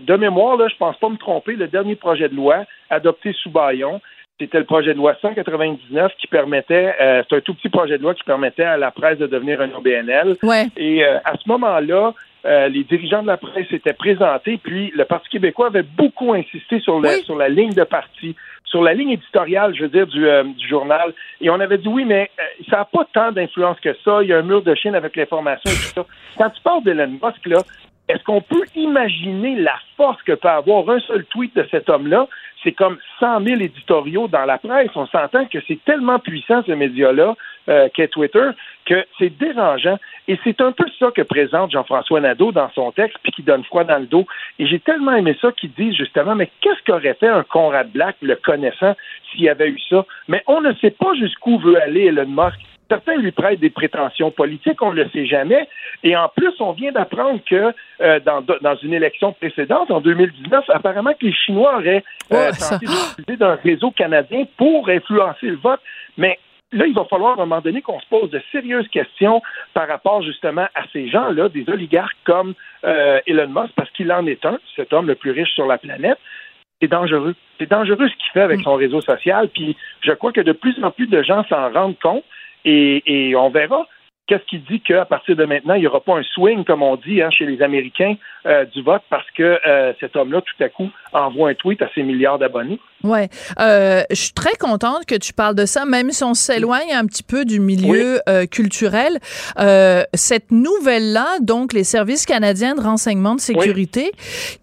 [0.00, 3.50] de mémoire, là, je pense pas me tromper, le dernier projet de loi adopté sous
[3.50, 4.00] Bayon,
[4.40, 8.02] c'était le projet de loi 199 qui permettait, euh, c'est un tout petit projet de
[8.02, 10.36] loi qui permettait à la presse de devenir un OBNL.
[10.42, 10.66] Ouais.
[10.76, 12.12] Et euh, à ce moment-là,
[12.44, 16.80] euh, les dirigeants de la presse s'étaient présentés, puis le Parti québécois avait beaucoup insisté
[16.80, 17.22] sur, le- Oui.
[17.24, 20.68] sur la ligne de parti, sur la ligne éditoriale, je veux dire, du, euh, du
[20.68, 21.14] journal.
[21.40, 24.18] Et on avait dit oui, mais euh, ça n'a pas tant d'influence que ça.
[24.22, 26.06] Il y a un mur de Chine avec l'information et tout ça.
[26.36, 27.58] Quand tu parles d'Elon Musk, là,
[28.08, 32.28] est-ce qu'on peut imaginer la force que peut avoir un seul tweet de cet homme-là?
[32.62, 34.90] C'est comme 100 000 éditoriaux dans la presse.
[34.94, 37.34] On s'entend que c'est tellement puissant, ce média-là,
[37.68, 38.50] euh, qu'est Twitter,
[38.84, 39.98] que c'est dérangeant.
[40.28, 43.64] Et c'est un peu ça que présente Jean-François Nadeau dans son texte, puis qui donne
[43.64, 44.26] froid dans le dos.
[44.58, 48.16] Et j'ai tellement aimé ça qu'il dit justement, mais qu'est-ce qu'aurait fait un Conrad Black,
[48.20, 48.94] le connaissant,
[49.30, 50.04] s'il y avait eu ça?
[50.28, 52.60] Mais on ne sait pas jusqu'où veut aller Elon Musk.
[52.88, 55.68] Certains lui prêtent des prétentions politiques, on ne le sait jamais.
[56.02, 60.64] Et en plus, on vient d'apprendre que euh, dans, dans une élection précédente, en 2019,
[60.68, 65.80] apparemment que les Chinois auraient euh, tenté d'utiliser d'un réseau canadien pour influencer le vote.
[66.18, 66.38] Mais
[66.72, 69.40] là, il va falloir à un moment donné qu'on se pose de sérieuses questions
[69.72, 74.26] par rapport justement à ces gens-là, des oligarques comme euh, Elon Musk, parce qu'il en
[74.26, 76.18] est un, cet homme le plus riche sur la planète.
[76.82, 77.34] C'est dangereux.
[77.58, 79.48] C'est dangereux ce qu'il fait avec son réseau social.
[79.48, 82.24] Puis je crois que de plus en plus de gens s'en rendent compte
[82.64, 83.86] et, et on verra.
[84.26, 86.96] Qu'est-ce qui dit qu'à partir de maintenant, il n'y aura pas un swing, comme on
[86.96, 88.14] dit, hein, chez les Américains
[88.46, 91.90] euh, du vote parce que euh, cet homme-là, tout à coup, envoie un tweet à
[91.94, 92.80] ses milliards d'abonnés?
[93.04, 93.28] Ouais,
[93.60, 97.04] euh, je suis très contente que tu parles de ça, même si on s'éloigne un
[97.06, 99.18] petit peu du milieu euh, culturel.
[99.58, 104.10] Euh, cette nouvelle-là, donc les services canadiens de renseignement de sécurité,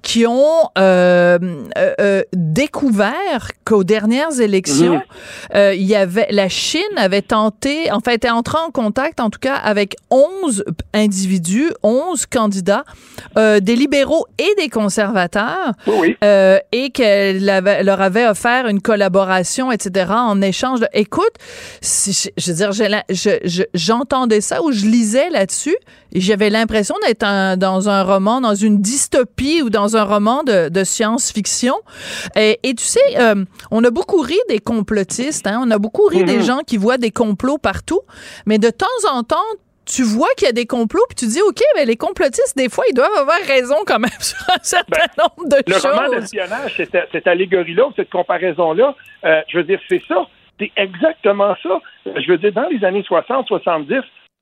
[0.01, 1.37] qui ont euh,
[1.77, 5.01] euh, euh, découvert qu'aux dernières élections, Mhm.
[5.55, 9.29] euh, il y avait la Chine avait tenté, en fait, était entrée en contact, en
[9.29, 12.83] tout cas, avec 11 individus, 11 candidats,
[13.37, 15.73] euh, des libéraux et des conservateurs,
[16.23, 20.87] euh, et qu'elle leur avait offert une collaboration, etc., en échange de...
[20.93, 21.33] Écoute,
[21.81, 25.75] si- je veux dire, je- je- j'entendais ça ou je lisais là-dessus,
[26.13, 30.69] et j'avais l'impression d'être dans un roman, dans une dystopie ou dans un roman de,
[30.69, 31.75] de science-fiction.
[32.35, 36.05] Et, et tu sais, euh, on a beaucoup ri des complotistes, hein, on a beaucoup
[36.07, 36.43] ri des Mhm.
[36.43, 38.01] gens qui voient des complots partout,
[38.45, 39.37] mais de temps en temps,
[39.85, 42.69] tu vois qu'il y a des complots, puis tu dis, OK, mais les complotistes, des
[42.69, 46.15] fois, ils doivent avoir raison quand même sur un certain nombre de Le roman choses.
[46.21, 50.27] d'espionnage, cette, cette allégorie-là, ou cette comparaison-là, euh, je veux dire, c'est ça.
[50.59, 51.81] C'est exactement ça.
[52.05, 53.95] Je veux dire, dans les années 60, 70,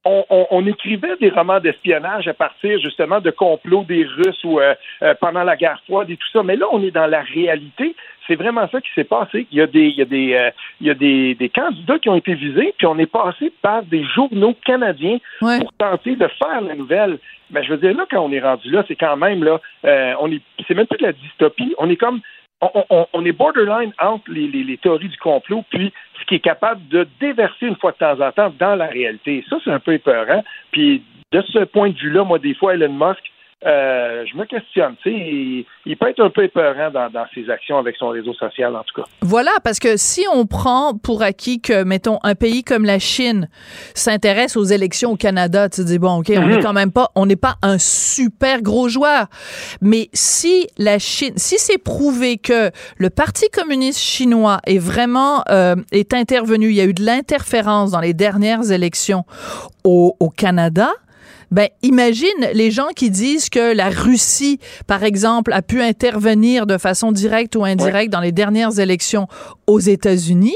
[0.06, 4.60] on, on- on écrivait des romans d'espionnage à partir justement de complots des Russes ou
[4.60, 4.74] euh,
[5.04, 6.44] euh, pendant la guerre froide et tout ça.
[6.44, 7.96] Mais là, on est dans la réalité.
[8.30, 9.46] C'est vraiment ça qui s'est passé.
[9.52, 12.00] Il y a des, il y a des, euh, il y a des, des candidats
[12.00, 15.18] qui ont été visés, puis on est passé par des journaux canadiens
[15.60, 17.20] pour tenter de faire la nouvelle.
[17.52, 20.14] Mais je veux dire là, quand on est rendu là, c'est quand même là, euh,
[20.22, 21.74] on est, c'est même plus de la dystopie.
[21.80, 22.22] On est comme
[22.62, 26.36] on, on- on est borderline entre les, les- les théories du complot puis ce qui
[26.36, 29.44] est capable de déverser une fois de temps en temps dans la réalité.
[29.50, 30.44] Ça, c'est un peu épeurant.
[30.72, 33.24] Puis de ce point de vue-là, moi, des fois, Elon Musk,
[33.66, 34.96] euh, je me questionne.
[35.04, 38.08] Tu sais, il, il peut être un peu épeurant dans, dans ses actions avec son
[38.10, 39.08] réseau social, en tout cas.
[39.22, 43.50] Voilà, parce que si on prend pour acquis que, mettons, un pays comme la Chine
[43.94, 46.52] s'intéresse aux élections au Canada, tu te dis, bon, OK, on Mhm.
[46.52, 49.26] est quand même pas, on n'est pas un super gros joueur.
[49.82, 55.76] Mais si la Chine, si c'est prouvé que le Parti communiste chinois est vraiment, euh,
[55.92, 59.26] est intervenu, il y a eu de l'interférence dans les dernières élections
[59.84, 60.90] au, au Canada,
[61.52, 66.78] ben, imagine les gens qui disent que la Russie, par exemple, a pu intervenir de
[66.78, 69.28] façon directe ou indirecte dans les dernières élections
[69.68, 70.56] aux États-Unis.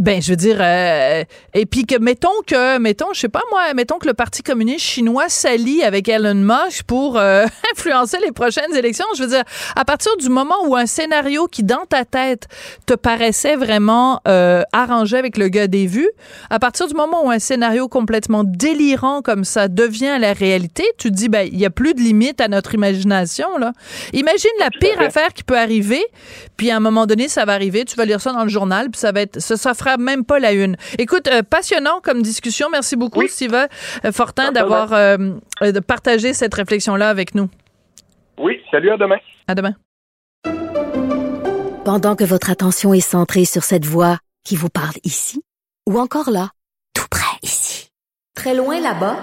[0.00, 3.74] Ben, je veux dire, euh, et puis que mettons que, mettons, je sais pas moi,
[3.74, 8.74] mettons que le Parti communiste chinois s'allie avec Elon Musk pour euh, influencer les prochaines
[8.74, 9.04] élections.
[9.18, 9.44] Je veux dire,
[9.76, 12.48] à partir du moment où un scénario qui dans ta tête
[12.86, 16.08] te paraissait vraiment euh, arrangé avec le gars des vues,
[16.48, 21.10] à partir du moment où un scénario complètement délirant comme ça devient la réalité, tu
[21.10, 23.74] te dis, ben, il y a plus de limite à notre imagination là.
[24.14, 26.02] Imagine la pire affaire qui peut arriver,
[26.56, 28.88] puis à un moment donné, ça va arriver, tu vas lire ça dans le journal,
[28.88, 30.76] puis ça va être, ça, ça fera même pas la une.
[30.98, 32.68] Écoute, euh, passionnant comme discussion.
[32.70, 33.68] Merci beaucoup, Steven
[34.04, 35.16] euh, Fortin, d'avoir euh,
[35.62, 37.48] euh, de partager cette réflexion-là avec nous.
[38.38, 39.18] Oui, salut, à demain.
[39.46, 39.74] À demain.
[41.84, 45.42] Pendant que votre attention est centrée sur cette voix qui vous parle ici,
[45.88, 46.50] ou encore là,
[46.94, 47.90] tout près ici,
[48.34, 49.16] très loin là-bas,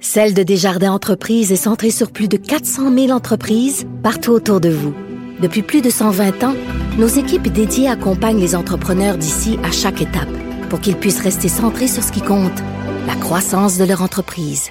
[0.00, 4.70] Celle de Desjardins Entreprises est centrée sur plus de 400 000 entreprises partout autour de
[4.70, 4.94] vous.
[5.40, 6.54] Depuis plus de 120 ans,
[6.98, 10.28] nos équipes dédiées accompagnent les entrepreneurs d'ici à chaque étape
[10.68, 12.58] pour qu'ils puissent rester centrés sur ce qui compte,
[13.06, 14.70] la croissance de leur entreprise.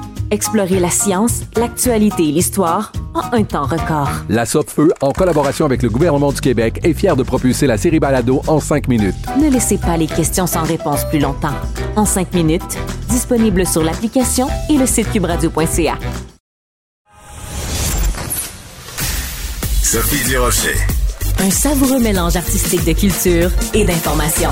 [0.31, 4.09] Explorez la science, l'actualité et l'histoire en un temps record.
[4.29, 7.99] La Feu, en collaboration avec le gouvernement du Québec, est fière de propulser la série
[7.99, 9.15] Balado en cinq minutes.
[9.37, 11.55] Ne laissez pas les questions sans réponse plus longtemps.
[11.97, 12.77] En cinq minutes,
[13.09, 15.97] disponible sur l'application et le site cubradio.ca.
[19.83, 20.77] Sophie Durocher.
[21.39, 24.51] Un savoureux mélange artistique de culture et d'information.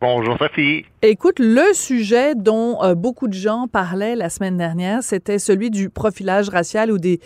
[0.00, 0.84] Bonjour Sophie.
[1.02, 5.90] Écoute, le sujet dont euh, beaucoup de gens parlaient la semaine dernière, c'était celui du
[5.90, 7.18] profilage racial ou des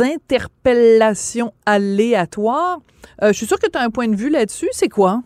[0.00, 2.78] interpellations aléatoires.
[3.22, 4.68] Euh, je suis sûre que tu as un point de vue là-dessus.
[4.70, 5.22] C'est quoi?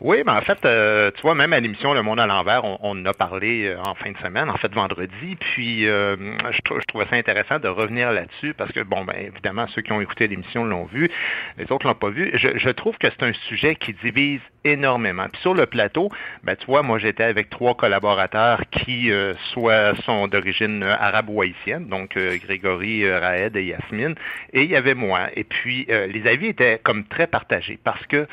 [0.00, 2.78] Oui, mais en fait, euh, tu vois, même à l'émission Le Monde à l'envers, on,
[2.82, 6.16] on en a parlé euh, en fin de semaine, en fait vendredi, puis euh,
[6.50, 9.82] je, trou- je trouvais ça intéressant de revenir là-dessus parce que, bon, ben évidemment, ceux
[9.82, 11.10] qui ont écouté l'émission l'ont vu,
[11.58, 12.30] les autres l'ont pas vu.
[12.34, 15.26] Je, je trouve que c'est un sujet qui divise énormément.
[15.32, 16.10] Puis sur le plateau,
[16.42, 21.40] ben tu vois, moi j'étais avec trois collaborateurs qui euh, soit sont d'origine arabe ou
[21.42, 24.14] haïtienne, donc euh, Grégory, euh, Raed et Yasmine,
[24.52, 25.28] et il y avait moi.
[25.34, 28.26] Et puis les avis étaient comme très partagés parce que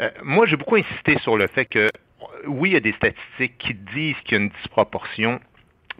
[0.00, 1.88] euh, moi, j'ai beaucoup insisté sur le fait que,
[2.46, 5.40] oui, il y a des statistiques qui disent qu'il y a une disproportion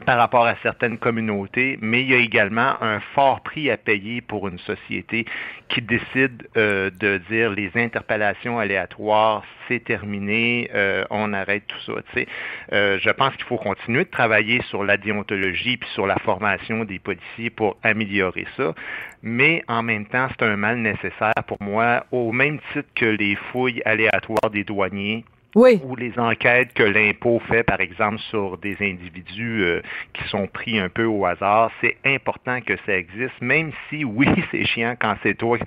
[0.07, 4.21] par rapport à certaines communautés, mais il y a également un fort prix à payer
[4.21, 5.27] pour une société
[5.69, 12.01] qui décide euh, de dire les interpellations aléatoires, c'est terminé, euh, on arrête tout ça.
[12.13, 12.27] Tu sais.
[12.73, 16.85] Euh, je pense qu'il faut continuer de travailler sur la déontologie puis sur la formation
[16.85, 18.75] des policiers pour améliorer ça,
[19.23, 23.37] mais en même temps, c'est un mal nécessaire pour moi, au même titre que les
[23.51, 25.81] fouilles aléatoires des douaniers Oui.
[25.83, 29.81] Ou les enquêtes que l'impôt fait, par exemple, sur des individus euh,
[30.13, 34.27] qui sont pris un peu au hasard, c'est important que ça existe, même si, oui,
[34.51, 35.59] c'est chiant quand c'est toi,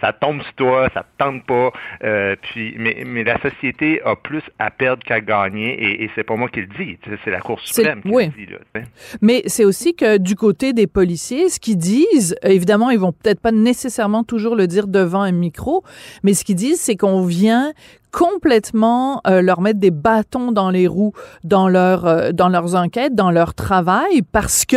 [0.00, 1.72] ça tombe sur toi, ça te tente pas,
[2.02, 6.24] euh, puis, mais, mais la société a plus à perdre qu'à gagner, et, et c'est
[6.24, 8.26] pas moi qui le dis, c'est la Cour suprême qui oui.
[8.36, 8.52] le dit.
[8.52, 8.82] Là.
[9.22, 13.12] Mais c'est aussi que du côté des policiers, ce qu'ils disent, euh, évidemment, ils vont
[13.12, 15.84] peut-être pas nécessairement toujours le dire devant un micro,
[16.24, 17.72] mais ce qu'ils disent, c'est qu'on vient
[18.12, 21.12] complètement euh, leur mettre des bâtons dans les roues
[21.44, 24.76] dans leur euh, dans leurs enquêtes, dans leur travail, parce que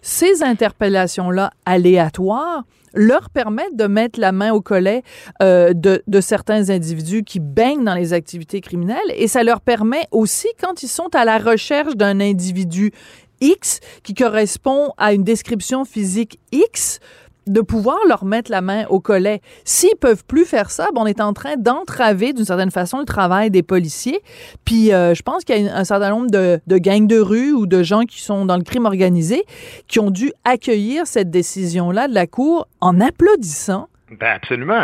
[0.00, 5.02] ces interpellations-là aléatoires leur permettent de mettre la main au collet
[5.42, 8.98] euh, de, de certains individus qui baignent dans les activités criminelles.
[9.14, 12.92] Et ça leur permet aussi, quand ils sont à la recherche d'un individu
[13.40, 17.00] X qui correspond à une description physique X,
[17.46, 19.40] de pouvoir leur mettre la main au collet.
[19.64, 23.04] S'ils peuvent plus faire ça, ben, on est en train d'entraver d'une certaine façon le
[23.04, 24.20] travail des policiers.
[24.64, 27.52] Puis euh, je pense qu'il y a un certain nombre de, de gangs de rue
[27.52, 29.44] ou de gens qui sont dans le crime organisé
[29.88, 33.88] qui ont dû accueillir cette décision-là de la Cour en applaudissant.
[34.20, 34.78] Ben absolument,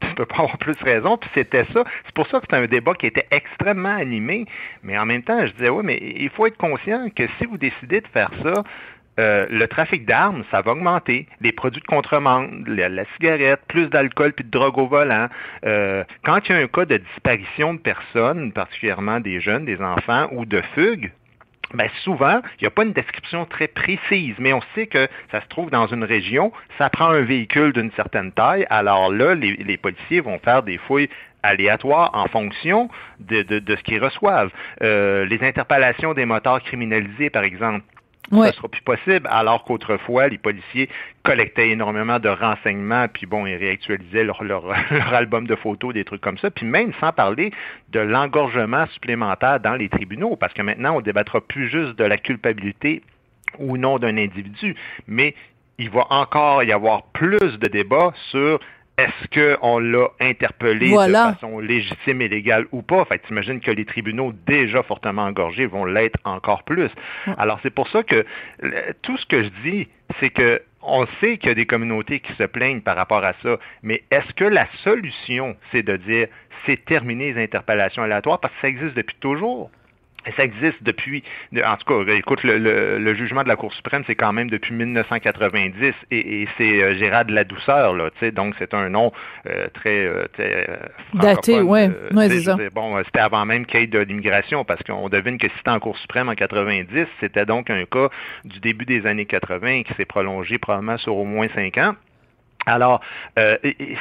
[0.00, 1.16] tu peux pas avoir plus raison.
[1.16, 1.84] Puis c'était ça.
[2.06, 4.46] C'est pour ça que c'est un débat qui était extrêmement animé.
[4.84, 7.58] Mais en même temps, je disais oui, mais il faut être conscient que si vous
[7.58, 8.62] décidez de faire ça,
[9.18, 11.26] euh, le trafic d'armes, ça va augmenter.
[11.40, 15.28] Les produits de contrebande, la, la cigarette, plus d'alcool puis de drogue au volant.
[15.66, 19.80] Euh, quand il y a un cas de disparition de personnes, particulièrement des jeunes, des
[19.80, 21.12] enfants ou de fugue,
[21.74, 25.40] ben souvent, il n'y a pas une description très précise, mais on sait que ça
[25.40, 29.76] se trouve dans une région, ça prend un véhicule d'une certaine taille, alors là, les,
[29.78, 31.08] policiers vont faire des fouilles
[31.42, 32.88] aléatoires en fonction
[33.20, 34.50] de, ce qu'ils reçoivent.
[34.82, 37.84] Euh, les interpellations des moteurs criminalisés, par exemple,
[38.32, 38.48] Ouais.
[38.48, 40.88] ça sera plus possible, alors qu'autrefois, les policiers
[41.22, 46.04] collectaient énormément de renseignements, puis bon, ils réactualisaient leur, leur, leur album de photos, des
[46.04, 47.52] trucs comme ça, puis même sans parler
[47.90, 52.16] de l'engorgement supplémentaire dans les tribunaux, parce que maintenant, on débattra plus juste de la
[52.16, 53.02] culpabilité
[53.58, 54.74] ou non d'un individu,
[55.06, 55.34] mais
[55.78, 58.60] il va encore y avoir plus de débats sur
[58.98, 61.28] est-ce qu'on l'a interpellé Voilà.
[61.28, 63.04] de façon légitime et légale ou pas?
[63.06, 66.90] Fait que t'imagines que les tribunaux déjà fortement engorgés vont l'être encore plus.
[67.38, 68.24] Alors c'est pour ça que
[68.60, 69.88] le- tout ce que je dis,
[70.20, 73.34] c'est que on sait qu'il y a des communautés qui se plaignent par rapport à
[73.42, 76.26] ça, mais est-ce que la solution, c'est de dire
[76.66, 78.40] c'est terminé les interpellations aléatoires?
[78.40, 79.70] Parce que ça existe depuis toujours?
[80.36, 81.24] Ça existe depuis,
[81.56, 84.48] en tout cas, écoute, le, le- le jugement de la Cour suprême, c'est quand même
[84.50, 88.72] depuis 1990 et, et c'est euh, Gérard de la Douceur, là, tu sais, donc c'est
[88.74, 89.12] un nom
[89.46, 90.76] euh, très, euh, très, euh,
[91.14, 91.88] Daté, ouais.
[91.88, 92.54] euh, Ouais, c'est ça.
[92.54, 95.54] dire, Bon, c'était avant même qu'il y ait de l'immigration, parce qu'on devine que si
[95.58, 98.08] c'était en Cour suprême en 90, c'était donc un cas
[98.44, 101.94] du début des années 80 qui s'est prolongé probablement sur au moins cinq ans.
[102.66, 103.00] Alors,
[103.38, 103.56] euh,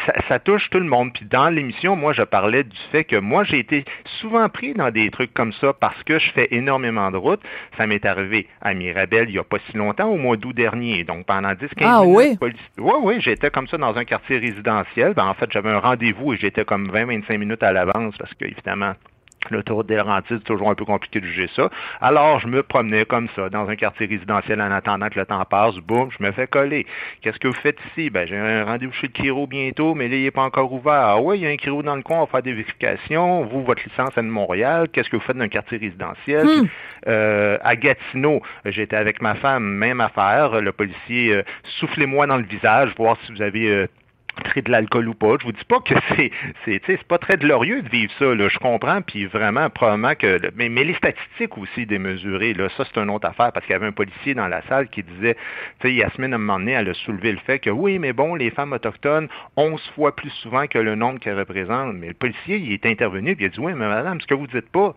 [0.06, 1.14] ça, ça touche tout le monde.
[1.14, 3.86] Puis dans l'émission, moi, je parlais du fait que moi, j'ai été
[4.20, 7.42] souvent pris dans des trucs comme ça parce que je fais énormément de routes.
[7.78, 11.04] Ça m'est arrivé à Mirabel il n'y a pas si longtemps, au mois d'août dernier.
[11.04, 12.40] Donc pendant 10-15 Ah minutes,
[12.78, 15.14] Oui, oui, j'étais comme ça dans un quartier résidentiel.
[15.14, 18.46] Ben, en fait, j'avais un rendez-vous et j'étais comme 20-25 minutes à l'avance parce que,
[18.46, 18.94] évidemment,
[19.50, 21.70] L'autoroute des Laurentides, c'est toujours un peu compliqué de juger ça.
[22.00, 25.44] Alors, je me promenais comme ça, dans un quartier résidentiel en attendant que le temps
[25.46, 25.76] passe.
[25.78, 26.86] Boum, je me fais coller.
[27.22, 28.12] Qu'est-ce que vous faites ici?
[28.12, 30.94] Ben, j'ai un rendez-vous chez le Kiro bientôt, mais là, il n'est pas encore ouvert.
[30.94, 33.44] Ah oui, il y a un Kiro dans le coin, on va faire des vérifications.
[33.46, 34.88] Vous, votre licence est de Montréal.
[34.94, 36.46] Qu'est-ce que vous faites dans un quartier résidentiel?
[36.46, 36.68] Hmm.
[37.08, 40.62] Euh, à Gatineau, j'étais avec ma femme, même affaire.
[40.62, 41.44] Le policier, euh,
[41.80, 43.68] soufflez-moi dans le visage, voir si vous avez...
[43.68, 43.88] euh,
[44.44, 45.36] pris de l'alcool ou pas.
[45.40, 45.94] Je vous dis pas que
[46.66, 50.40] c'est c'est pas très glorieux de vivre ça là, je comprends puis vraiment probablement que
[50.56, 53.76] mais, mais les statistiques aussi démesurées là, ça c'est une autre affaire parce qu'il y
[53.76, 55.36] avait un policier dans la salle qui disait
[55.80, 58.14] tu sais Yasmine à un moment donné, elle a soulevé le fait que oui, mais
[58.14, 62.14] bon, les femmes autochtones 11 fois plus souvent que le nombre qu'elles représentent, mais le
[62.14, 64.70] policier il est intervenu puis il a dit oui, mais madame, ce que vous dites
[64.70, 64.96] pas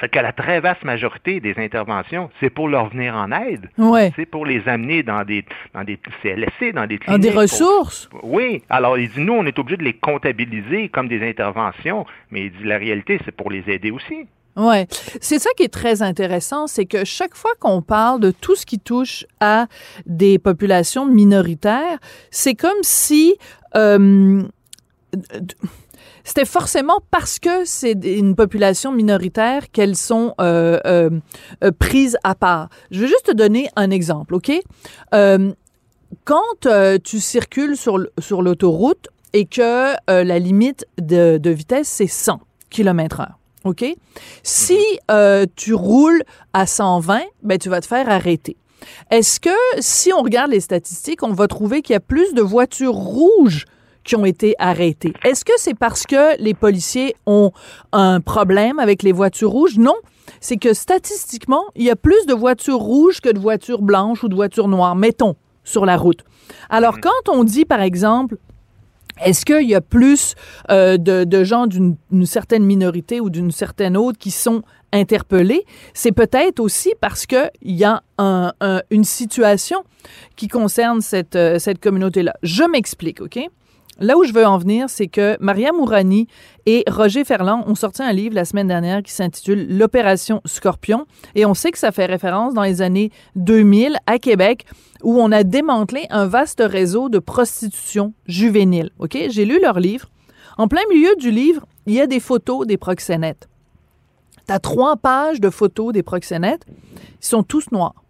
[0.00, 3.68] c'est que la très vaste majorité des interventions, c'est pour leur venir en aide.
[3.78, 4.12] Ouais.
[4.16, 7.32] C'est pour les amener dans des, dans des CLSC, dans des En Ah, des cliniques,
[7.32, 8.08] pour- ressources?
[8.22, 8.62] oui.
[8.68, 12.52] Alors, il dit, nous, on est obligé de les comptabiliser comme des interventions, mais il
[12.52, 14.26] dit, la réalité, c'est pour les aider aussi.
[14.56, 14.88] Ouais,
[15.20, 18.66] c'est ça qui est très intéressant, c'est que chaque fois qu'on parle de tout ce
[18.66, 19.66] qui touche à
[20.06, 21.98] des populations minoritaires,
[22.32, 23.36] c'est comme si
[23.76, 24.42] euh,
[26.28, 31.08] c'était forcément parce que c'est une population minoritaire qu'elles sont euh, euh,
[31.64, 32.68] euh, prises à part.
[32.90, 34.52] Je vais juste te donner un exemple, ok?
[36.24, 36.68] Quand
[37.02, 43.38] tu circules sur l'autoroute et que la limite de, de vitesse c'est 100 km heure.
[43.64, 43.86] OK?
[44.42, 44.78] Si
[45.10, 48.56] euh, tu roules à 120, ben, tu vas te faire arrêter.
[49.10, 52.42] Est-ce que si on regarde les statistiques, on va trouver qu'il y a plus de
[52.42, 53.64] voitures rouges
[54.08, 55.12] qui ont été arrêtés.
[55.22, 57.52] Est-ce que c'est parce que les policiers ont
[57.92, 59.76] un problème avec les voitures rouges?
[59.78, 59.96] Non.
[60.40, 64.28] C'est que statistiquement, il y a plus de voitures rouges que de voitures blanches ou
[64.28, 66.24] de voitures noires, mettons, sur la route.
[66.70, 68.36] Alors, quand on dit, par exemple,
[69.22, 70.34] est-ce qu'il y a plus
[70.70, 75.64] euh, de, de gens d'une certaine minorité ou d'une certaine autre qui sont interpellés?
[75.92, 79.82] C'est peut-être aussi parce qu'il y a un- un- une situation
[80.36, 82.32] qui concerne cette, euh, cette communauté-là.
[82.42, 83.38] Je m'explique, OK?
[84.00, 86.28] Là où je veux en venir, c'est que Maria Mourani
[86.66, 91.06] et Roger Ferland ont sorti un livre la semaine dernière qui s'intitule L'opération Scorpion.
[91.34, 94.66] Et on sait que ça fait référence dans les années 2000 à Québec
[95.02, 98.90] où on a démantelé un vaste réseau de prostitution juvénile.
[99.00, 99.18] OK?
[99.30, 100.08] J'ai lu leur livre.
[100.58, 103.48] En plein milieu du livre, il y a des photos des proxénètes.
[104.46, 106.64] T'as trois pages de photos des proxénètes.
[107.20, 108.04] Ils sont tous noirs.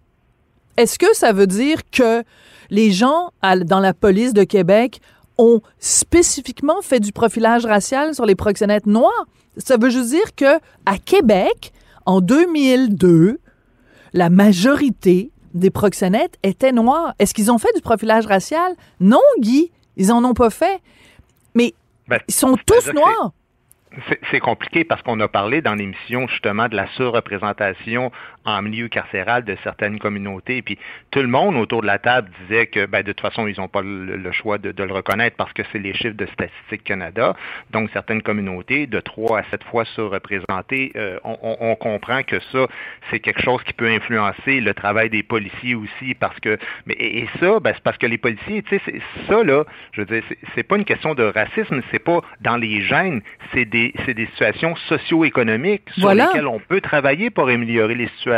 [0.76, 2.22] Est-ce que ça veut dire que
[2.70, 3.32] les gens
[3.64, 5.00] dans la police de Québec
[5.38, 9.26] ont spécifiquement fait du profilage racial sur les proxénètes noirs?
[9.56, 11.72] Ça veut juste dire que à Québec,
[12.06, 13.38] en 2002,
[14.12, 17.14] la majorité des proxénètes étaient noirs.
[17.18, 18.74] Est-ce qu'ils ont fait du profilage racial?
[19.00, 20.80] Non, Guy, ils en ont pas fait.
[21.54, 21.74] Mais
[22.08, 23.32] Ben, ils sont tous noirs.
[24.30, 28.12] C'est compliqué parce qu'on a parlé dans l'émission justement de la surreprésentation
[28.48, 30.62] en milieu carcéral de certaines communautés.
[30.62, 30.78] Puis
[31.10, 33.68] tout le monde autour de la table disait que ben, de toute façon, ils n'ont
[33.68, 36.84] pas le, le choix de, de le reconnaître parce que c'est les chiffres de Statistique
[36.84, 37.36] Canada.
[37.70, 42.40] Donc certaines communautés, de 3 à 7 fois surreprésentées, euh, on, on- on comprend que
[42.52, 42.66] ça,
[43.10, 47.18] c'est quelque chose qui peut influencer le travail des policiers aussi parce que mais et,
[47.20, 50.22] et ça, ben, c'est parce que les policiers, tu sais, ça là, je veux dire,
[50.54, 53.22] c'est- pas une question de racisme, c'est pas dans les gènes,
[53.52, 56.26] c'est des c'est des situations socio-économiques sur Voilà.
[56.26, 58.37] lesquelles on peut travailler pour améliorer les situations.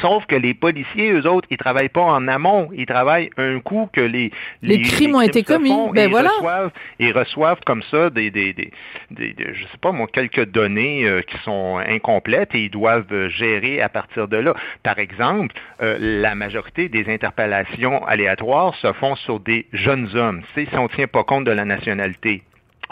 [0.00, 3.88] Sauf que les policiers, eux autres, ils travaillent pas en amont, ils travaillent un coup
[3.92, 5.68] que les Les crimes ont été commis.
[5.68, 6.30] font Ben et voilà.
[6.30, 8.72] reçoivent, ils reçoivent comme ça des, des, des,
[9.12, 13.06] des- des- je sais pas moi, quelques données euh, qui sont incomplètes et ils doivent
[13.12, 14.54] euh, gérer à partir de là.
[14.82, 20.42] Par exemple, euh, la majorité des interpellations aléatoires se font sur des jeunes hommes.
[20.56, 22.42] Si on tient pas compte de la nationalité.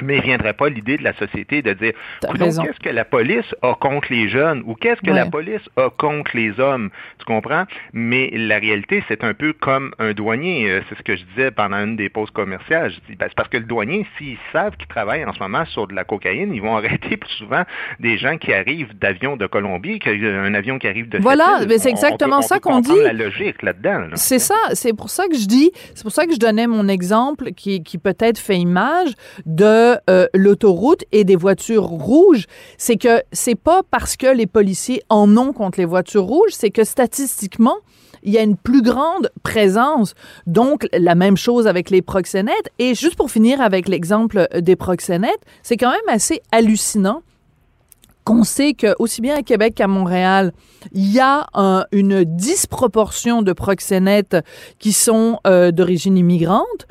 [0.03, 3.55] Mais il ne viendrait pas l'idée de la société de dire qu'est-ce que la police
[3.63, 4.63] a contre les jeunes?
[4.67, 6.91] Ou qu'est-ce que la police a contre les hommes?
[7.19, 7.65] Tu comprends?
[7.93, 10.69] Mais la réalité, c'est un peu comme un douanier.
[10.71, 12.91] Euh, C'est ce que je disais pendant une des pauses commerciales.
[12.91, 15.65] Je dis, ben, c'est parce que le douanier, s'ils savent qu'ils travaillent en ce moment
[15.67, 17.63] sur de la cocaïne, ils vont arrêter plus souvent
[18.01, 21.89] des gens qui arrivent d'avions de Colombie qu'un avion qui arrive de Voilà, mais c'est
[21.89, 23.01] On- on exactement peut- on ça qu'on dit.
[23.03, 23.99] la logique là-dedans.
[24.01, 24.09] là.
[24.15, 26.89] C'est ça, c'est pour ça que je dis, c'est pour ça que je donnais mon
[26.89, 29.11] exemple qui, qui peut-être fait image
[29.47, 32.47] de euh, l'autoroute et des voitures rouges.
[32.79, 36.71] C'est que c'est pas parce que les policiers en ont contre les voitures rouges, c'est
[36.71, 37.77] que statistiquement,
[38.27, 40.15] il y a une plus grande présence.
[40.47, 42.69] Donc, la même chose avec les proxénètes.
[42.79, 47.21] Et juste pour finir avec l'exemple des proxénètes, c'est quand même assez hallucinant
[48.25, 50.53] qu'on sait que aussi bien à Québec qu'à Montréal,
[50.93, 54.39] il y a un- une disproportion de proxénètes
[54.79, 56.87] qui sont euh, d'origine immigrante.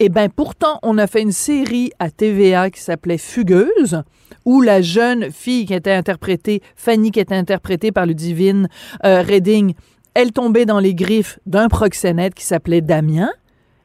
[0.00, 4.02] Et bien pourtant, on a fait une série à TVA qui s'appelait Fugueuse,
[4.44, 8.68] où la jeune fille qui était interprétée, Fanny qui était interprétée par le divine
[9.04, 9.74] euh, Redding,
[10.14, 13.30] elle tombait dans les griffes d'un proxénète qui s'appelait Damien.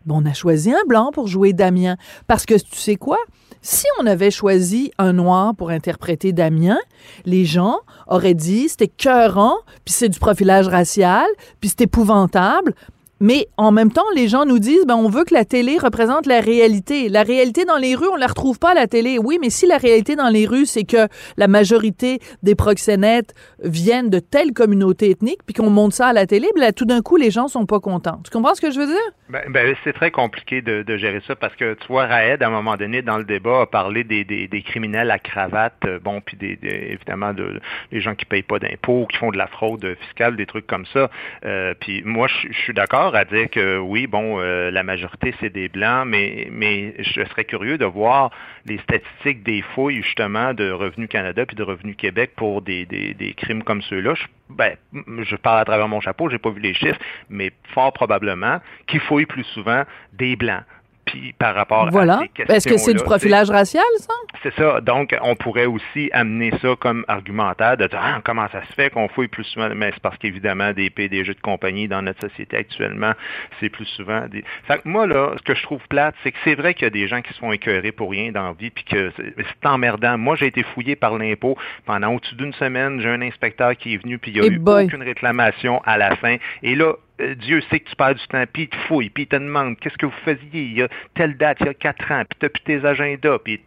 [0.06, 1.96] Bon, on a choisi un blanc pour jouer Damien.
[2.28, 3.18] Parce que tu sais quoi?
[3.62, 6.80] Si on avait choisi un noir pour interpréter Damien,
[7.26, 11.28] les gens auraient dit c'était cœurant, puis c'est du profilage racial,
[11.60, 12.74] puis c'est épouvantable.
[13.20, 16.26] Mais en même temps, les gens nous disent, ben, on veut que la télé représente
[16.26, 17.10] la réalité.
[17.10, 19.18] La réalité dans les rues, on la retrouve pas à la télé.
[19.20, 21.08] Oui, mais si la réalité dans les rues, c'est que
[21.38, 26.26] la majorité des proxénètes viennent de telle communauté ethnique, puis qu'on monte ça à la
[26.26, 28.22] télé, ben tout d'un coup, les gens sont pas contents.
[28.24, 28.96] Tu comprends ce que je veux dire?
[29.30, 32.50] Ben, ben, c'est très compliqué de, gérer ça parce que tu vois, Raed, à un
[32.50, 36.20] moment donné, dans le débat, a parlé des, des, des criminels à cravate, euh, bon,
[36.20, 37.62] puis des, des- évidemment de
[37.92, 40.86] les gens qui payent pas d'impôts, qui font de la fraude fiscale, des trucs comme
[40.94, 41.10] ça.
[41.46, 45.50] Euh, puis moi, je suis d'accord à dire que oui, bon, euh, la majorité c'est
[45.50, 48.32] des blancs, mais mais je serais curieux de voir
[48.66, 53.14] les statistiques des fouilles justement de Revenu Canada puis de Revenu Québec pour des, des,
[53.14, 54.14] des crimes comme ceux-là.
[54.16, 57.00] Je, ben, je parle à travers mon chapeau, j'ai pas vu les chiffres,
[57.30, 59.84] mais fort probablement qu'il fouille plus souvent
[60.14, 60.64] des blancs.
[61.06, 62.18] Puis par rapport Voilà.
[62.18, 64.14] à ces questions Est-ce que c'est du profilage racial, ça?
[64.44, 64.80] c'est ça.
[64.80, 68.92] Donc, on pourrait aussi amener ça comme argumentaire de dire ah, comment ça se fait
[68.92, 69.70] qu'on fouille plus souvent?
[69.76, 73.14] Mais c'est parce qu'évidemment, des PDG de compagnie dans notre société actuellement,
[73.60, 74.44] c'est plus souvent des.
[74.68, 76.88] Fait que moi, là, ce que je trouve plate, c'est que c'est vrai qu'il y
[76.88, 79.66] a des gens qui se font écœurer pour rien dans la vie, puis que c'est
[79.68, 80.16] emmerdant.
[80.18, 83.02] Moi, j'ai été fouillé par l'impôt pendant au-dessus d'une semaine.
[83.02, 84.86] J'ai un inspecteur qui est venu, puis il n'y a Eh eu boy.
[84.86, 86.38] aucune réclamation à la fin.
[86.62, 86.94] Et là,
[87.36, 89.78] Dieu sait que tu perds du temps, puis il te fouille, puis il te demande
[89.80, 92.40] qu'est-ce que vous faisiez il y a telle date, il y a quatre ans, puis
[92.40, 93.62] tu plus tes agendas, puis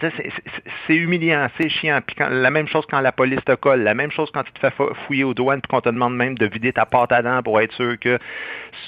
[0.00, 2.00] c'est- humiliant, c'est chiant.
[2.06, 4.52] Puis quand- la même chose quand la police te colle, la même chose quand tu
[4.52, 7.12] te fais fou- fouiller aux douanes, puis qu'on te demande même de vider ta pâte
[7.12, 8.18] à dents pour être sûr que.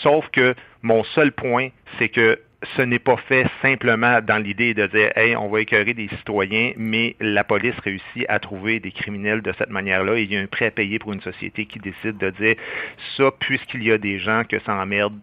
[0.02, 2.38] Sauf que mon seul point, c'est que
[2.76, 6.72] ce n'est pas fait simplement dans l'idée de dire, hey, on va écœurer des citoyens,
[6.76, 10.18] mais la police réussit à trouver des criminels de cette manière-là.
[10.18, 12.56] Il y a un prêt à payer pour une société qui décide de dire,
[13.16, 15.14] ça, puisqu'il y a des gens que ça emmerde,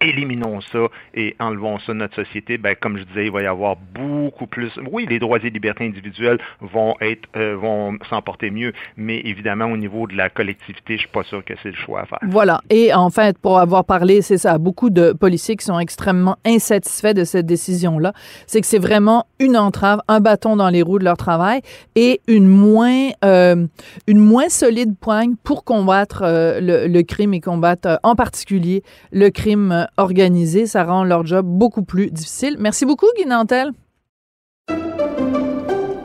[0.00, 3.46] éliminons ça et enlevons ça de notre société, ben, comme je disais, il va y
[3.46, 4.70] avoir beaucoup plus.
[4.90, 9.66] Oui, les droits et libertés individuelles vont être euh, vont s'en porter mieux, mais évidemment
[9.66, 12.18] au niveau de la collectivité, je suis pas sûr que c'est le choix à faire.
[12.22, 12.60] Voilà.
[12.70, 17.14] Et en fait, pour avoir parlé, c'est ça, beaucoup de policiers qui sont extrêmement insatisfaits
[17.14, 18.12] de cette décision-là,
[18.46, 21.60] c'est que c'est vraiment une entrave, un bâton dans les roues de leur travail
[21.94, 23.66] et une moins, euh,
[24.06, 28.82] une moins solide poigne pour combattre euh, le, crime et combattre en particulier
[29.12, 30.66] le crime euh, organisé.
[30.66, 32.56] Ça rend leur job beaucoup plus difficile.
[32.58, 33.72] Merci beaucoup, Guy Nantel.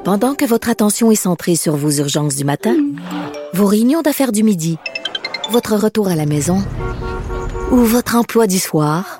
[0.03, 2.75] Pendant que votre attention est centrée sur vos urgences du matin,
[3.53, 4.77] vos réunions d'affaires du midi,
[5.51, 6.63] votre retour à la maison
[7.71, 9.19] ou votre emploi du soir,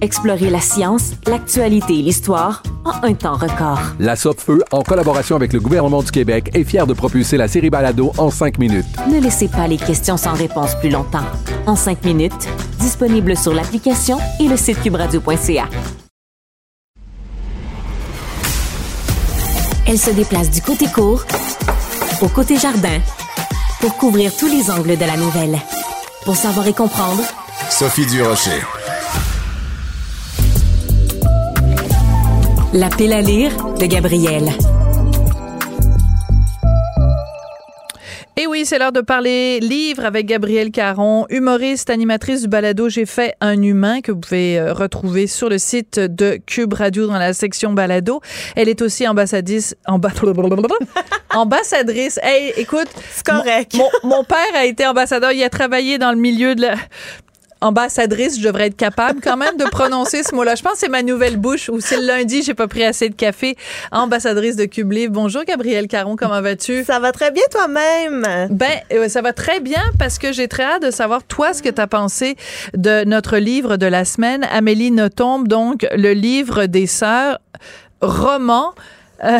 [0.00, 3.80] Explorez la science, l'actualité et l'histoire en un temps record.
[3.98, 7.68] La Feu, en collaboration avec le gouvernement du Québec, est fière de propulser la série
[7.68, 8.86] Balado en cinq minutes.
[9.10, 11.24] Ne laissez pas les questions sans réponse plus longtemps.
[11.66, 15.68] En cinq minutes, disponible sur l'application et le site cubradio.ca.
[19.86, 21.24] Elle se déplace du côté court
[22.20, 23.00] au côté jardin
[23.80, 25.58] pour couvrir tous les angles de la nouvelle.
[26.24, 27.22] Pour savoir et comprendre,
[27.70, 28.60] Sophie Durocher.
[32.72, 34.48] La pile à lire de Gabriel.
[38.36, 43.04] Et oui, c'est l'heure de parler livre avec Gabrielle Caron, humoriste, animatrice du balado J'ai
[43.04, 47.18] fait un humain que vous pouvez euh, retrouver sur le site de Cube Radio dans
[47.18, 48.20] la section balado.
[48.54, 50.12] Elle est aussi ambassadrice amba-
[51.34, 52.20] ambassadrice.
[52.22, 53.74] Hey, écoute, c'est correct.
[53.74, 56.74] Mon, mon père a été ambassadeur, il a travaillé dans le milieu de la
[57.60, 60.54] ambassadrice, je devrais être capable quand même de prononcer ce mot-là.
[60.54, 63.08] Je pense que c'est ma nouvelle bouche ou c'est le lundi, j'ai pas pris assez
[63.08, 63.56] de café.
[63.92, 65.12] Ambassadrice de Cube Livre.
[65.12, 66.84] Bonjour Gabrielle Caron, comment vas-tu?
[66.84, 68.48] Ça va très bien toi-même?
[68.50, 71.62] Ben, euh, ça va très bien parce que j'ai très hâte de savoir, toi, ce
[71.62, 72.36] que tu as pensé
[72.74, 77.38] de notre livre de la semaine, Amélie Nothomb, donc le livre des sœurs,
[78.00, 78.74] roman.
[79.24, 79.38] Euh,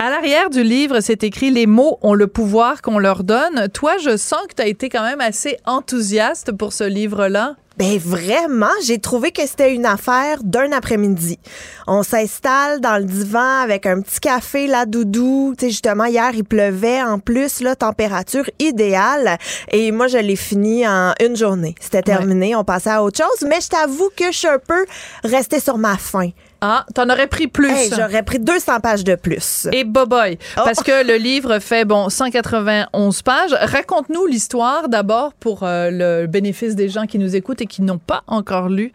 [0.00, 3.68] à l'arrière du livre, c'est écrit Les mots ont le pouvoir qu'on leur donne.
[3.68, 7.56] Toi, je sens que tu as été quand même assez enthousiaste pour ce livre-là.
[7.76, 11.38] Ben vraiment, j'ai trouvé que c'était une affaire d'un après-midi.
[11.86, 15.54] On s'installe dans le divan avec un petit café là doudou.
[15.58, 19.36] Tu sais justement hier il pleuvait en plus là température idéale
[19.70, 21.74] et moi je l'ai fini en une journée.
[21.78, 24.86] C'était terminé, on passait à autre chose, mais je t'avoue que je suis un peu
[25.24, 26.30] restée sur ma faim.
[26.62, 27.70] Ah, t'en aurais pris plus.
[27.70, 29.66] Hey, J'aurais pris 200 pages de plus.
[29.72, 30.60] Et boboy, Oh.
[30.64, 33.54] parce que le livre fait bon 191 pages.
[33.58, 37.98] Raconte-nous l'histoire d'abord pour euh, le bénéfice des gens qui nous écoutent et qui n'ont
[37.98, 38.92] pas encore lu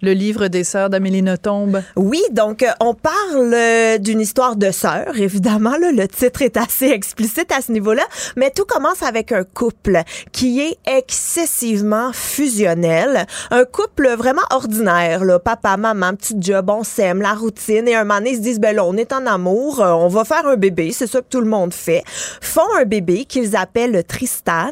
[0.00, 1.82] le livre des sœurs d'Amélie Nothomb.
[1.96, 5.76] Oui, donc euh, on parle euh, d'une histoire de sœurs, évidemment.
[5.80, 8.04] Là, le titre est assez explicite à ce niveau-là,
[8.36, 15.24] mais tout commence avec un couple qui est excessivement fusionnel, un couple vraiment ordinaire.
[15.24, 16.84] Là, papa, maman, petit job, on
[17.14, 19.80] la routine, et un moment donné, ils se disent, ben là, on est en amour,
[19.80, 22.02] euh, on va faire un bébé, c'est ça que tout le monde fait.
[22.40, 24.70] Font un bébé qu'ils appellent Tristan,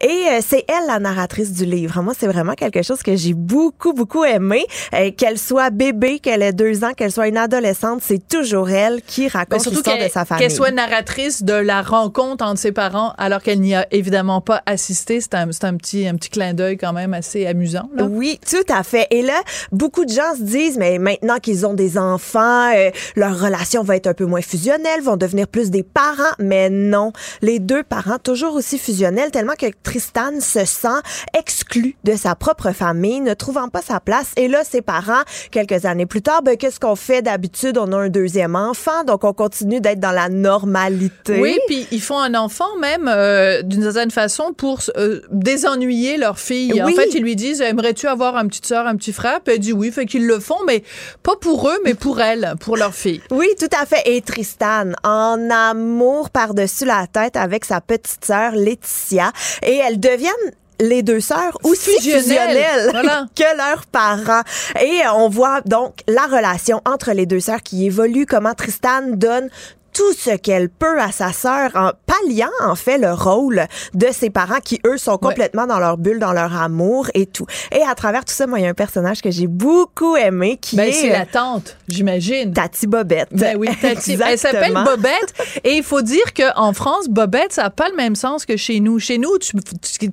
[0.00, 2.00] et euh, c'est elle la narratrice du livre.
[2.02, 4.64] Moi, c'est vraiment quelque chose que j'ai beaucoup, beaucoup aimé.
[4.94, 9.02] Euh, qu'elle soit bébé, qu'elle ait deux ans, qu'elle soit une adolescente, c'est toujours elle
[9.02, 10.42] qui Mais raconte l'histoire de sa famille.
[10.42, 14.62] qu'elle soit narratrice de la rencontre entre ses parents alors qu'elle n'y a évidemment pas
[14.66, 15.20] assisté.
[15.20, 17.88] C'est un, un petit, un petit clin d'œil quand même assez amusant.
[17.94, 18.04] Là.
[18.04, 19.06] Oui, tout à fait.
[19.10, 19.40] Et là,
[19.72, 23.82] beaucoup de gens se disent, mais maintenant qu'ils ils ont des enfants, euh, leur relation
[23.82, 27.82] va être un peu moins fusionnelle, vont devenir plus des parents, mais non, les deux
[27.82, 30.98] parents toujours aussi fusionnels, tellement que Tristan se sent
[31.38, 34.32] exclu de sa propre famille, ne trouvant pas sa place.
[34.36, 37.22] Et là, ses parents, quelques années plus tard, ben, qu'est-ce qu'on fait?
[37.22, 37.78] D'habitude?
[37.78, 41.40] On a un deuxième enfant, donc on continue d'être dans la normalité.
[41.40, 46.38] Oui, puis ils font un enfant même euh, d'une certaine façon pour euh, désennuyer leur
[46.38, 46.82] fille.
[46.82, 46.94] En Oui.
[46.94, 49.72] fait, ils lui disent Aimerais-tu avoir une petite soeur, un petit frère Puis elle dit
[49.72, 50.82] oui, fait qu'ils le font, mais
[51.22, 53.20] pas pour eux, mais pour elle, pour leur fille.
[53.30, 54.02] Oui, tout à fait.
[54.06, 59.32] Et Tristan, en amour par-dessus la tête avec sa petite sœur Laetitia.
[59.62, 60.32] Et elles deviennent
[60.80, 62.20] les deux sœurs aussi Fusionnelles.
[62.20, 63.26] fusionnelles Voilà.
[63.36, 64.42] que leurs parents.
[64.80, 69.48] Et on voit donc la relation entre les deux sœurs qui évolue, comment Tristan donne
[69.96, 74.28] tout ce qu'elle peut à sa sœur en palliant en fait le rôle de ses
[74.28, 77.46] parents qui eux sont complètement dans leur bulle, dans leur amour et tout.
[77.72, 80.58] Et à travers tout ça, moi il y a un personnage que j'ai beaucoup aimé
[80.60, 82.52] qui Ben, est c'est la tante, j'imagine.
[82.52, 83.28] Tati Bobette.
[83.32, 84.18] Ben oui, Tati.
[84.22, 84.74] Elle s'appelle.
[84.74, 85.32] Bobette.
[85.64, 88.80] Et il faut dire qu'en France, Bobette, ça n'a pas le même sens que chez
[88.80, 88.98] nous.
[88.98, 89.56] Chez nous, tu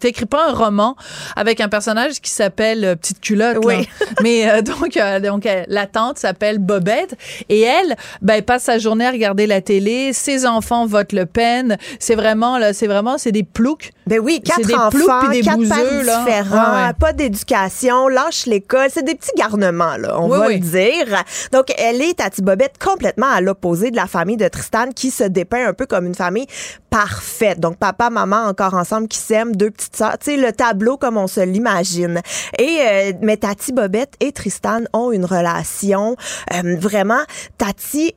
[0.02, 0.96] n'écris pas un roman
[1.36, 3.56] avec un personnage qui s'appelle euh, Petite Culotte.
[3.56, 3.60] là.
[3.64, 3.90] Oui.
[4.24, 7.18] Mais euh, donc, euh, donc euh, la tante s'appelle Bobette.
[7.50, 9.73] Et elle, ben, elle passe sa journée à regarder la télé.
[10.14, 11.78] Ses enfants votent Le Pen.
[12.00, 13.92] C'est vraiment, là, c'est vraiment, c'est des ploucs.
[14.08, 16.24] Ben oui, quatre des enfants, des quatre bouseux, là.
[16.26, 16.94] différents, Ouais, ouais.
[17.00, 18.88] pas d'éducation, lâche l'école.
[18.94, 20.60] C'est des petits garnements, là, on Oui, va oui.
[20.60, 20.66] le
[21.06, 21.24] dire.
[21.52, 25.24] Donc, elle est, Tati Bobette, complètement à l'opposé de la famille de Tristan, qui se
[25.24, 26.48] dépeint un peu comme une famille
[26.90, 27.60] parfaite.
[27.60, 30.18] Donc, papa, maman, encore ensemble, qui s'aiment, deux petites sœurs.
[30.20, 32.22] Tu sais, le tableau comme on se l'imagine.
[32.60, 36.16] Et, euh, mais Tati Bobette et Tristan ont une relation
[36.54, 37.22] euh, vraiment.
[37.58, 38.14] Tati,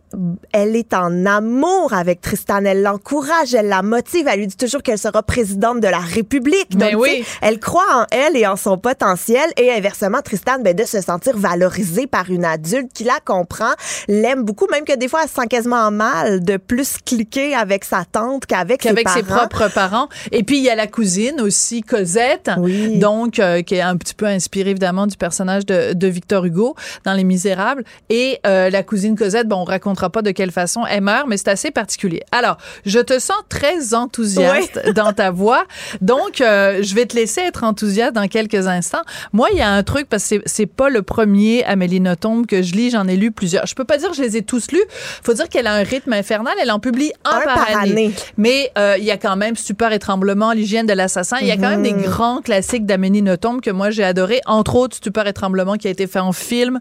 [0.53, 1.46] elle est en amour
[1.93, 2.65] avec Tristan.
[2.65, 4.27] Elle l'encourage, elle la motive.
[4.29, 6.77] Elle lui dit toujours qu'elle sera présidente de la République.
[6.77, 7.25] Ben Donc, oui.
[7.41, 9.45] elle croit en elle et en son potentiel.
[9.57, 13.73] Et inversement, Tristan, ben, de se sentir valorisé par une adulte qui la comprend,
[14.09, 17.55] l'aime beaucoup, même que des fois, elle se sent quasiment en mal de plus cliquer
[17.55, 19.17] avec sa tante qu'avec ses qu'avec parents.
[19.17, 20.09] ses propres parents.
[20.33, 22.51] Et puis, il y a la cousine aussi, Cosette,
[22.95, 26.75] donc, euh, qui est un petit peu inspirée, évidemment, du personnage de, de Victor Hugo
[27.05, 27.85] dans Les Misérables.
[28.09, 31.36] Et euh, la cousine Cosette, bon, on racontera pas de quelle façon elle meurt, mais
[31.37, 32.23] c'est assez particulier.
[32.33, 35.65] Alors, je te sens très enthousiaste dans ta voix.
[36.01, 39.03] Donc, euh, je vais te laisser être enthousiaste dans quelques instants.
[39.33, 42.61] Moi, il y a un truc, parce que c'est- pas le premier Amélie Nothomb que
[42.63, 43.67] je lis, j'en ai lu plusieurs.
[43.67, 44.83] Je peux pas dire que je les ai tous lus.
[45.23, 46.55] Faut dire qu'elle a un rythme infernal.
[46.61, 47.91] Elle en publie un, Un par, par année.
[47.93, 48.11] année.
[48.37, 51.37] Mais euh, il y a quand même Stupeur et Tremblement, L'hygiène de l'assassin.
[51.41, 52.03] Il y a quand même des Mhm.
[52.03, 54.41] grands classiques d'Amélie Nothomb que moi j'ai adoré.
[54.47, 56.79] Entre autres, Stupeur et Tremblement qui a été fait en film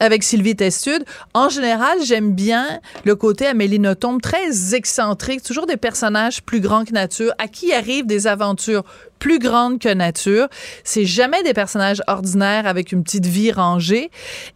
[0.00, 1.04] avec Sylvie Testude.
[1.34, 6.84] En général, j'aime bien le côté Amélie Nothomb très excentrique, toujours des personnages plus grands
[6.84, 8.84] que nature, à qui arrivent des aventures
[9.18, 10.48] plus grandes que nature?
[10.82, 14.10] C'est jamais des personnages ordinaires avec une petite vie rangée.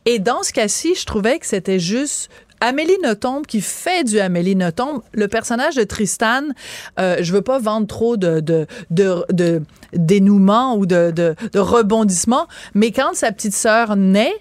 [0.07, 2.30] Et dans ce cas-ci, je trouvais que c'était juste
[2.61, 5.03] Amélie Nothomb qui fait du Amélie Nothomb.
[5.12, 6.45] Le personnage de Tristan,
[6.99, 11.59] euh, je veux pas vendre trop de, de, de, de dénouement ou de, de, de
[11.59, 14.32] rebondissement, mais quand sa petite sœur naît,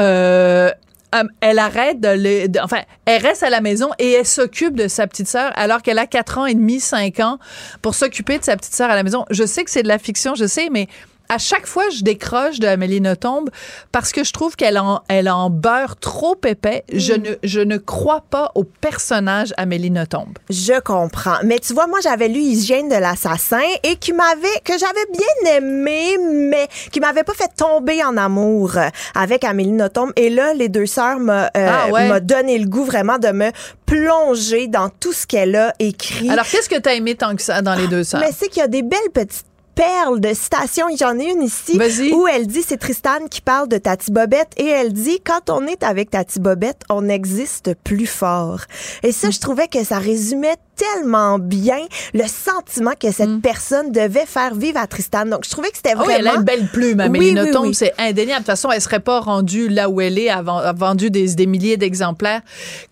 [0.00, 0.70] euh,
[1.14, 5.06] euh, elle arrête de- enfin elle reste à la maison et elle s'occupe de sa
[5.06, 7.38] petite sœur alors qu'elle a 4 ans et demi 5 ans
[7.80, 9.24] pour s'occuper de sa petite sœur à la maison.
[9.30, 10.88] Je sais que c'est de la fiction je sais mais
[11.28, 13.44] à chaque fois, je décroche de Amélie Nothomb
[13.92, 16.84] parce que je trouve qu'elle en, elle en beurre trop épais.
[16.92, 20.28] Je, ne, je ne crois pas au personnage Amélie Nothomb.
[20.50, 21.36] Je comprends.
[21.44, 25.56] Mais tu vois, moi, j'avais lu Hygiène de l'assassin et qui m'avait, que j'avais bien
[25.56, 30.10] aimé, mais qui m'avait pas fait tomber en amour euh, avec Amélie Nothomb.
[30.16, 32.08] Et là, les deux sœurs euh, Ah ouais.
[32.08, 33.50] m'a donné le goût vraiment de me
[33.86, 36.28] plonger dans tout ce qu'elle a écrit.
[36.28, 38.20] Alors, qu'est-ce que tu as aimé tant que ça dans les deux sœurs?
[38.20, 39.45] Mais c'est qu'il y a des belles petites
[39.76, 40.86] perles de citations.
[40.98, 41.78] J'en ai une ici
[42.12, 45.66] où elle dit, c'est Tristan qui parle de Tati Bobette et elle dit, quand on
[45.66, 48.62] est avec Tati Bobette, on existe plus fort.
[49.04, 51.78] Et ça, je trouvais que ça résumait tellement bien
[52.14, 55.24] le sentiment que cette personne devait faire vivre à Tristan.
[55.26, 56.18] Donc, je trouvais que c'était Ah oui, vraiment...
[56.18, 57.74] elle a une belle plume, Amélie Oui, oui, Nothomb, oui.
[57.74, 58.40] c'est indéniable.
[58.40, 61.10] De toute façon, elle serait pas rendue là où elle est, a ven- a vendu
[61.10, 62.42] des, des milliers d'exemplaires.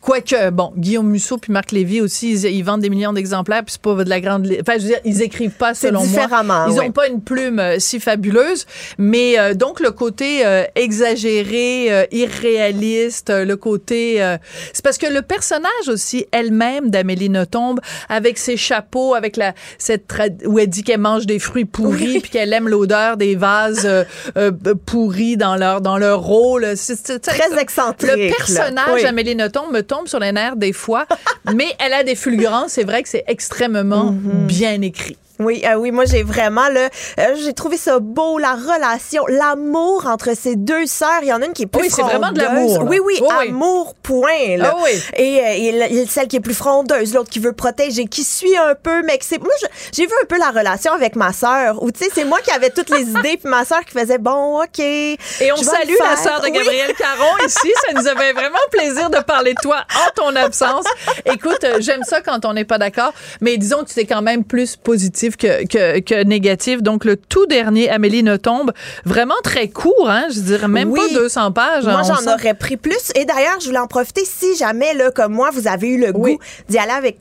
[0.01, 3.73] Quoique, bon, Guillaume Musso puis Marc Lévy aussi, ils, ils vendent des millions d'exemplaires, puis
[3.73, 4.47] c'est pas de la grande...
[4.61, 6.67] Enfin, je veux dire, ils écrivent pas selon moi.
[6.71, 8.67] Ils ont pas une plume euh, si fabuleuse,
[8.99, 14.23] mais euh, donc le côté euh, exagéré, euh, irréaliste, euh, le côté...
[14.23, 14.37] euh,
[14.73, 17.74] c'est parce que le personnage aussi, elle-même d'Amélie Nothomb,
[18.09, 20.05] avec ses chapeaux, avec la cette
[20.45, 24.05] où elle dit qu'elle mange des fruits pourris, puis qu'elle aime l'odeur des vases euh,
[24.37, 24.53] euh,
[24.87, 26.77] pourris dans leur dans leur rôle.
[26.77, 29.05] C'est, Très excentrique, Le personnage Oui.
[29.05, 31.07] Amélie Nothomb me tombe sur les nerfs des fois,
[31.55, 32.73] mais elle a des fulgurances.
[32.73, 35.17] C'est vrai que c'est extrêmement bien écrit.
[35.41, 40.07] Oui, euh, oui, moi j'ai vraiment là, euh, j'ai trouvé ça beau la relation, l'amour
[40.07, 41.21] entre ces deux sœurs.
[41.23, 42.85] Il y en a une qui est plus Oui, c'est vraiment de l'amour, là.
[42.89, 44.57] Oui, oui, amour point.
[44.57, 44.75] Là.
[44.77, 44.93] Ah oui.
[45.17, 48.75] Et, euh, et celle qui est plus frondeuse, l'autre qui veut protéger, qui suit un
[48.81, 49.39] peu, mais que c'est.
[49.41, 52.25] Moi, je- j'ai vu un peu la relation avec ma sœur, où tu sais, c'est
[52.25, 54.79] moi qui avais toutes les idées, puis ma sœur qui faisait bon, ok.
[54.79, 55.19] Et
[55.53, 56.53] on salue la sœur de Oui.
[56.53, 57.73] Gabriel Caron ici.
[57.87, 60.85] Ça nous avait vraiment plaisir de parler de toi en ton absence.
[61.27, 64.23] Écoute, euh, j'aime ça quand on n'est pas d'accord, mais disons que tu es quand
[64.23, 66.83] même plus positif que, que, que négatif.
[66.83, 68.73] Donc, le tout dernier, Amélie ne tombe,
[69.05, 70.27] vraiment très court, hein?
[70.35, 71.01] Je dirais même Oui.
[71.01, 71.85] pas 200 pages.
[71.85, 73.13] Moi, hein, j'en aurais pris plus.
[73.15, 76.13] Et d'ailleurs, je voulais en profiter si jamais, là, comme moi, vous avez eu le
[76.13, 77.19] goût d'y aller avec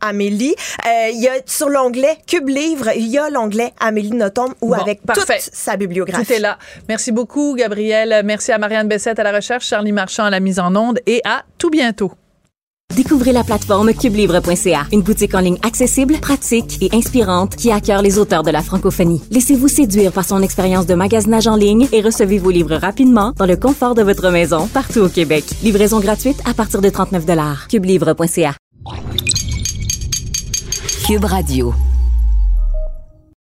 [0.00, 0.54] Amélie.
[0.86, 4.68] Euh, Il y a sur l'onglet Cube Livre, il y a l'onglet Amélie Nothomb ou
[4.68, 5.40] Bon, avec parfait.
[5.42, 6.24] toute sa bibliographie.
[6.24, 6.56] Tout est là.
[6.88, 8.22] Merci beaucoup, Gabriel.
[8.24, 11.20] Merci à Marianne Bessette à la recherche, Charlie Marchand à la mise en onde et
[11.24, 12.12] à tout bientôt.
[12.96, 18.18] Découvrez la plateforme cubelivre.ca, une boutique en ligne accessible, pratique et inspirante qui accueille les
[18.18, 19.22] auteurs de la francophonie.
[19.30, 23.46] Laissez-vous séduire par son expérience de magasinage en ligne et recevez vos livres rapidement dans
[23.46, 25.44] le confort de votre maison partout au Québec.
[25.62, 27.24] Livraison gratuite à partir de 39
[27.68, 28.54] cubelivre.ca.
[31.06, 31.74] Cube Radio.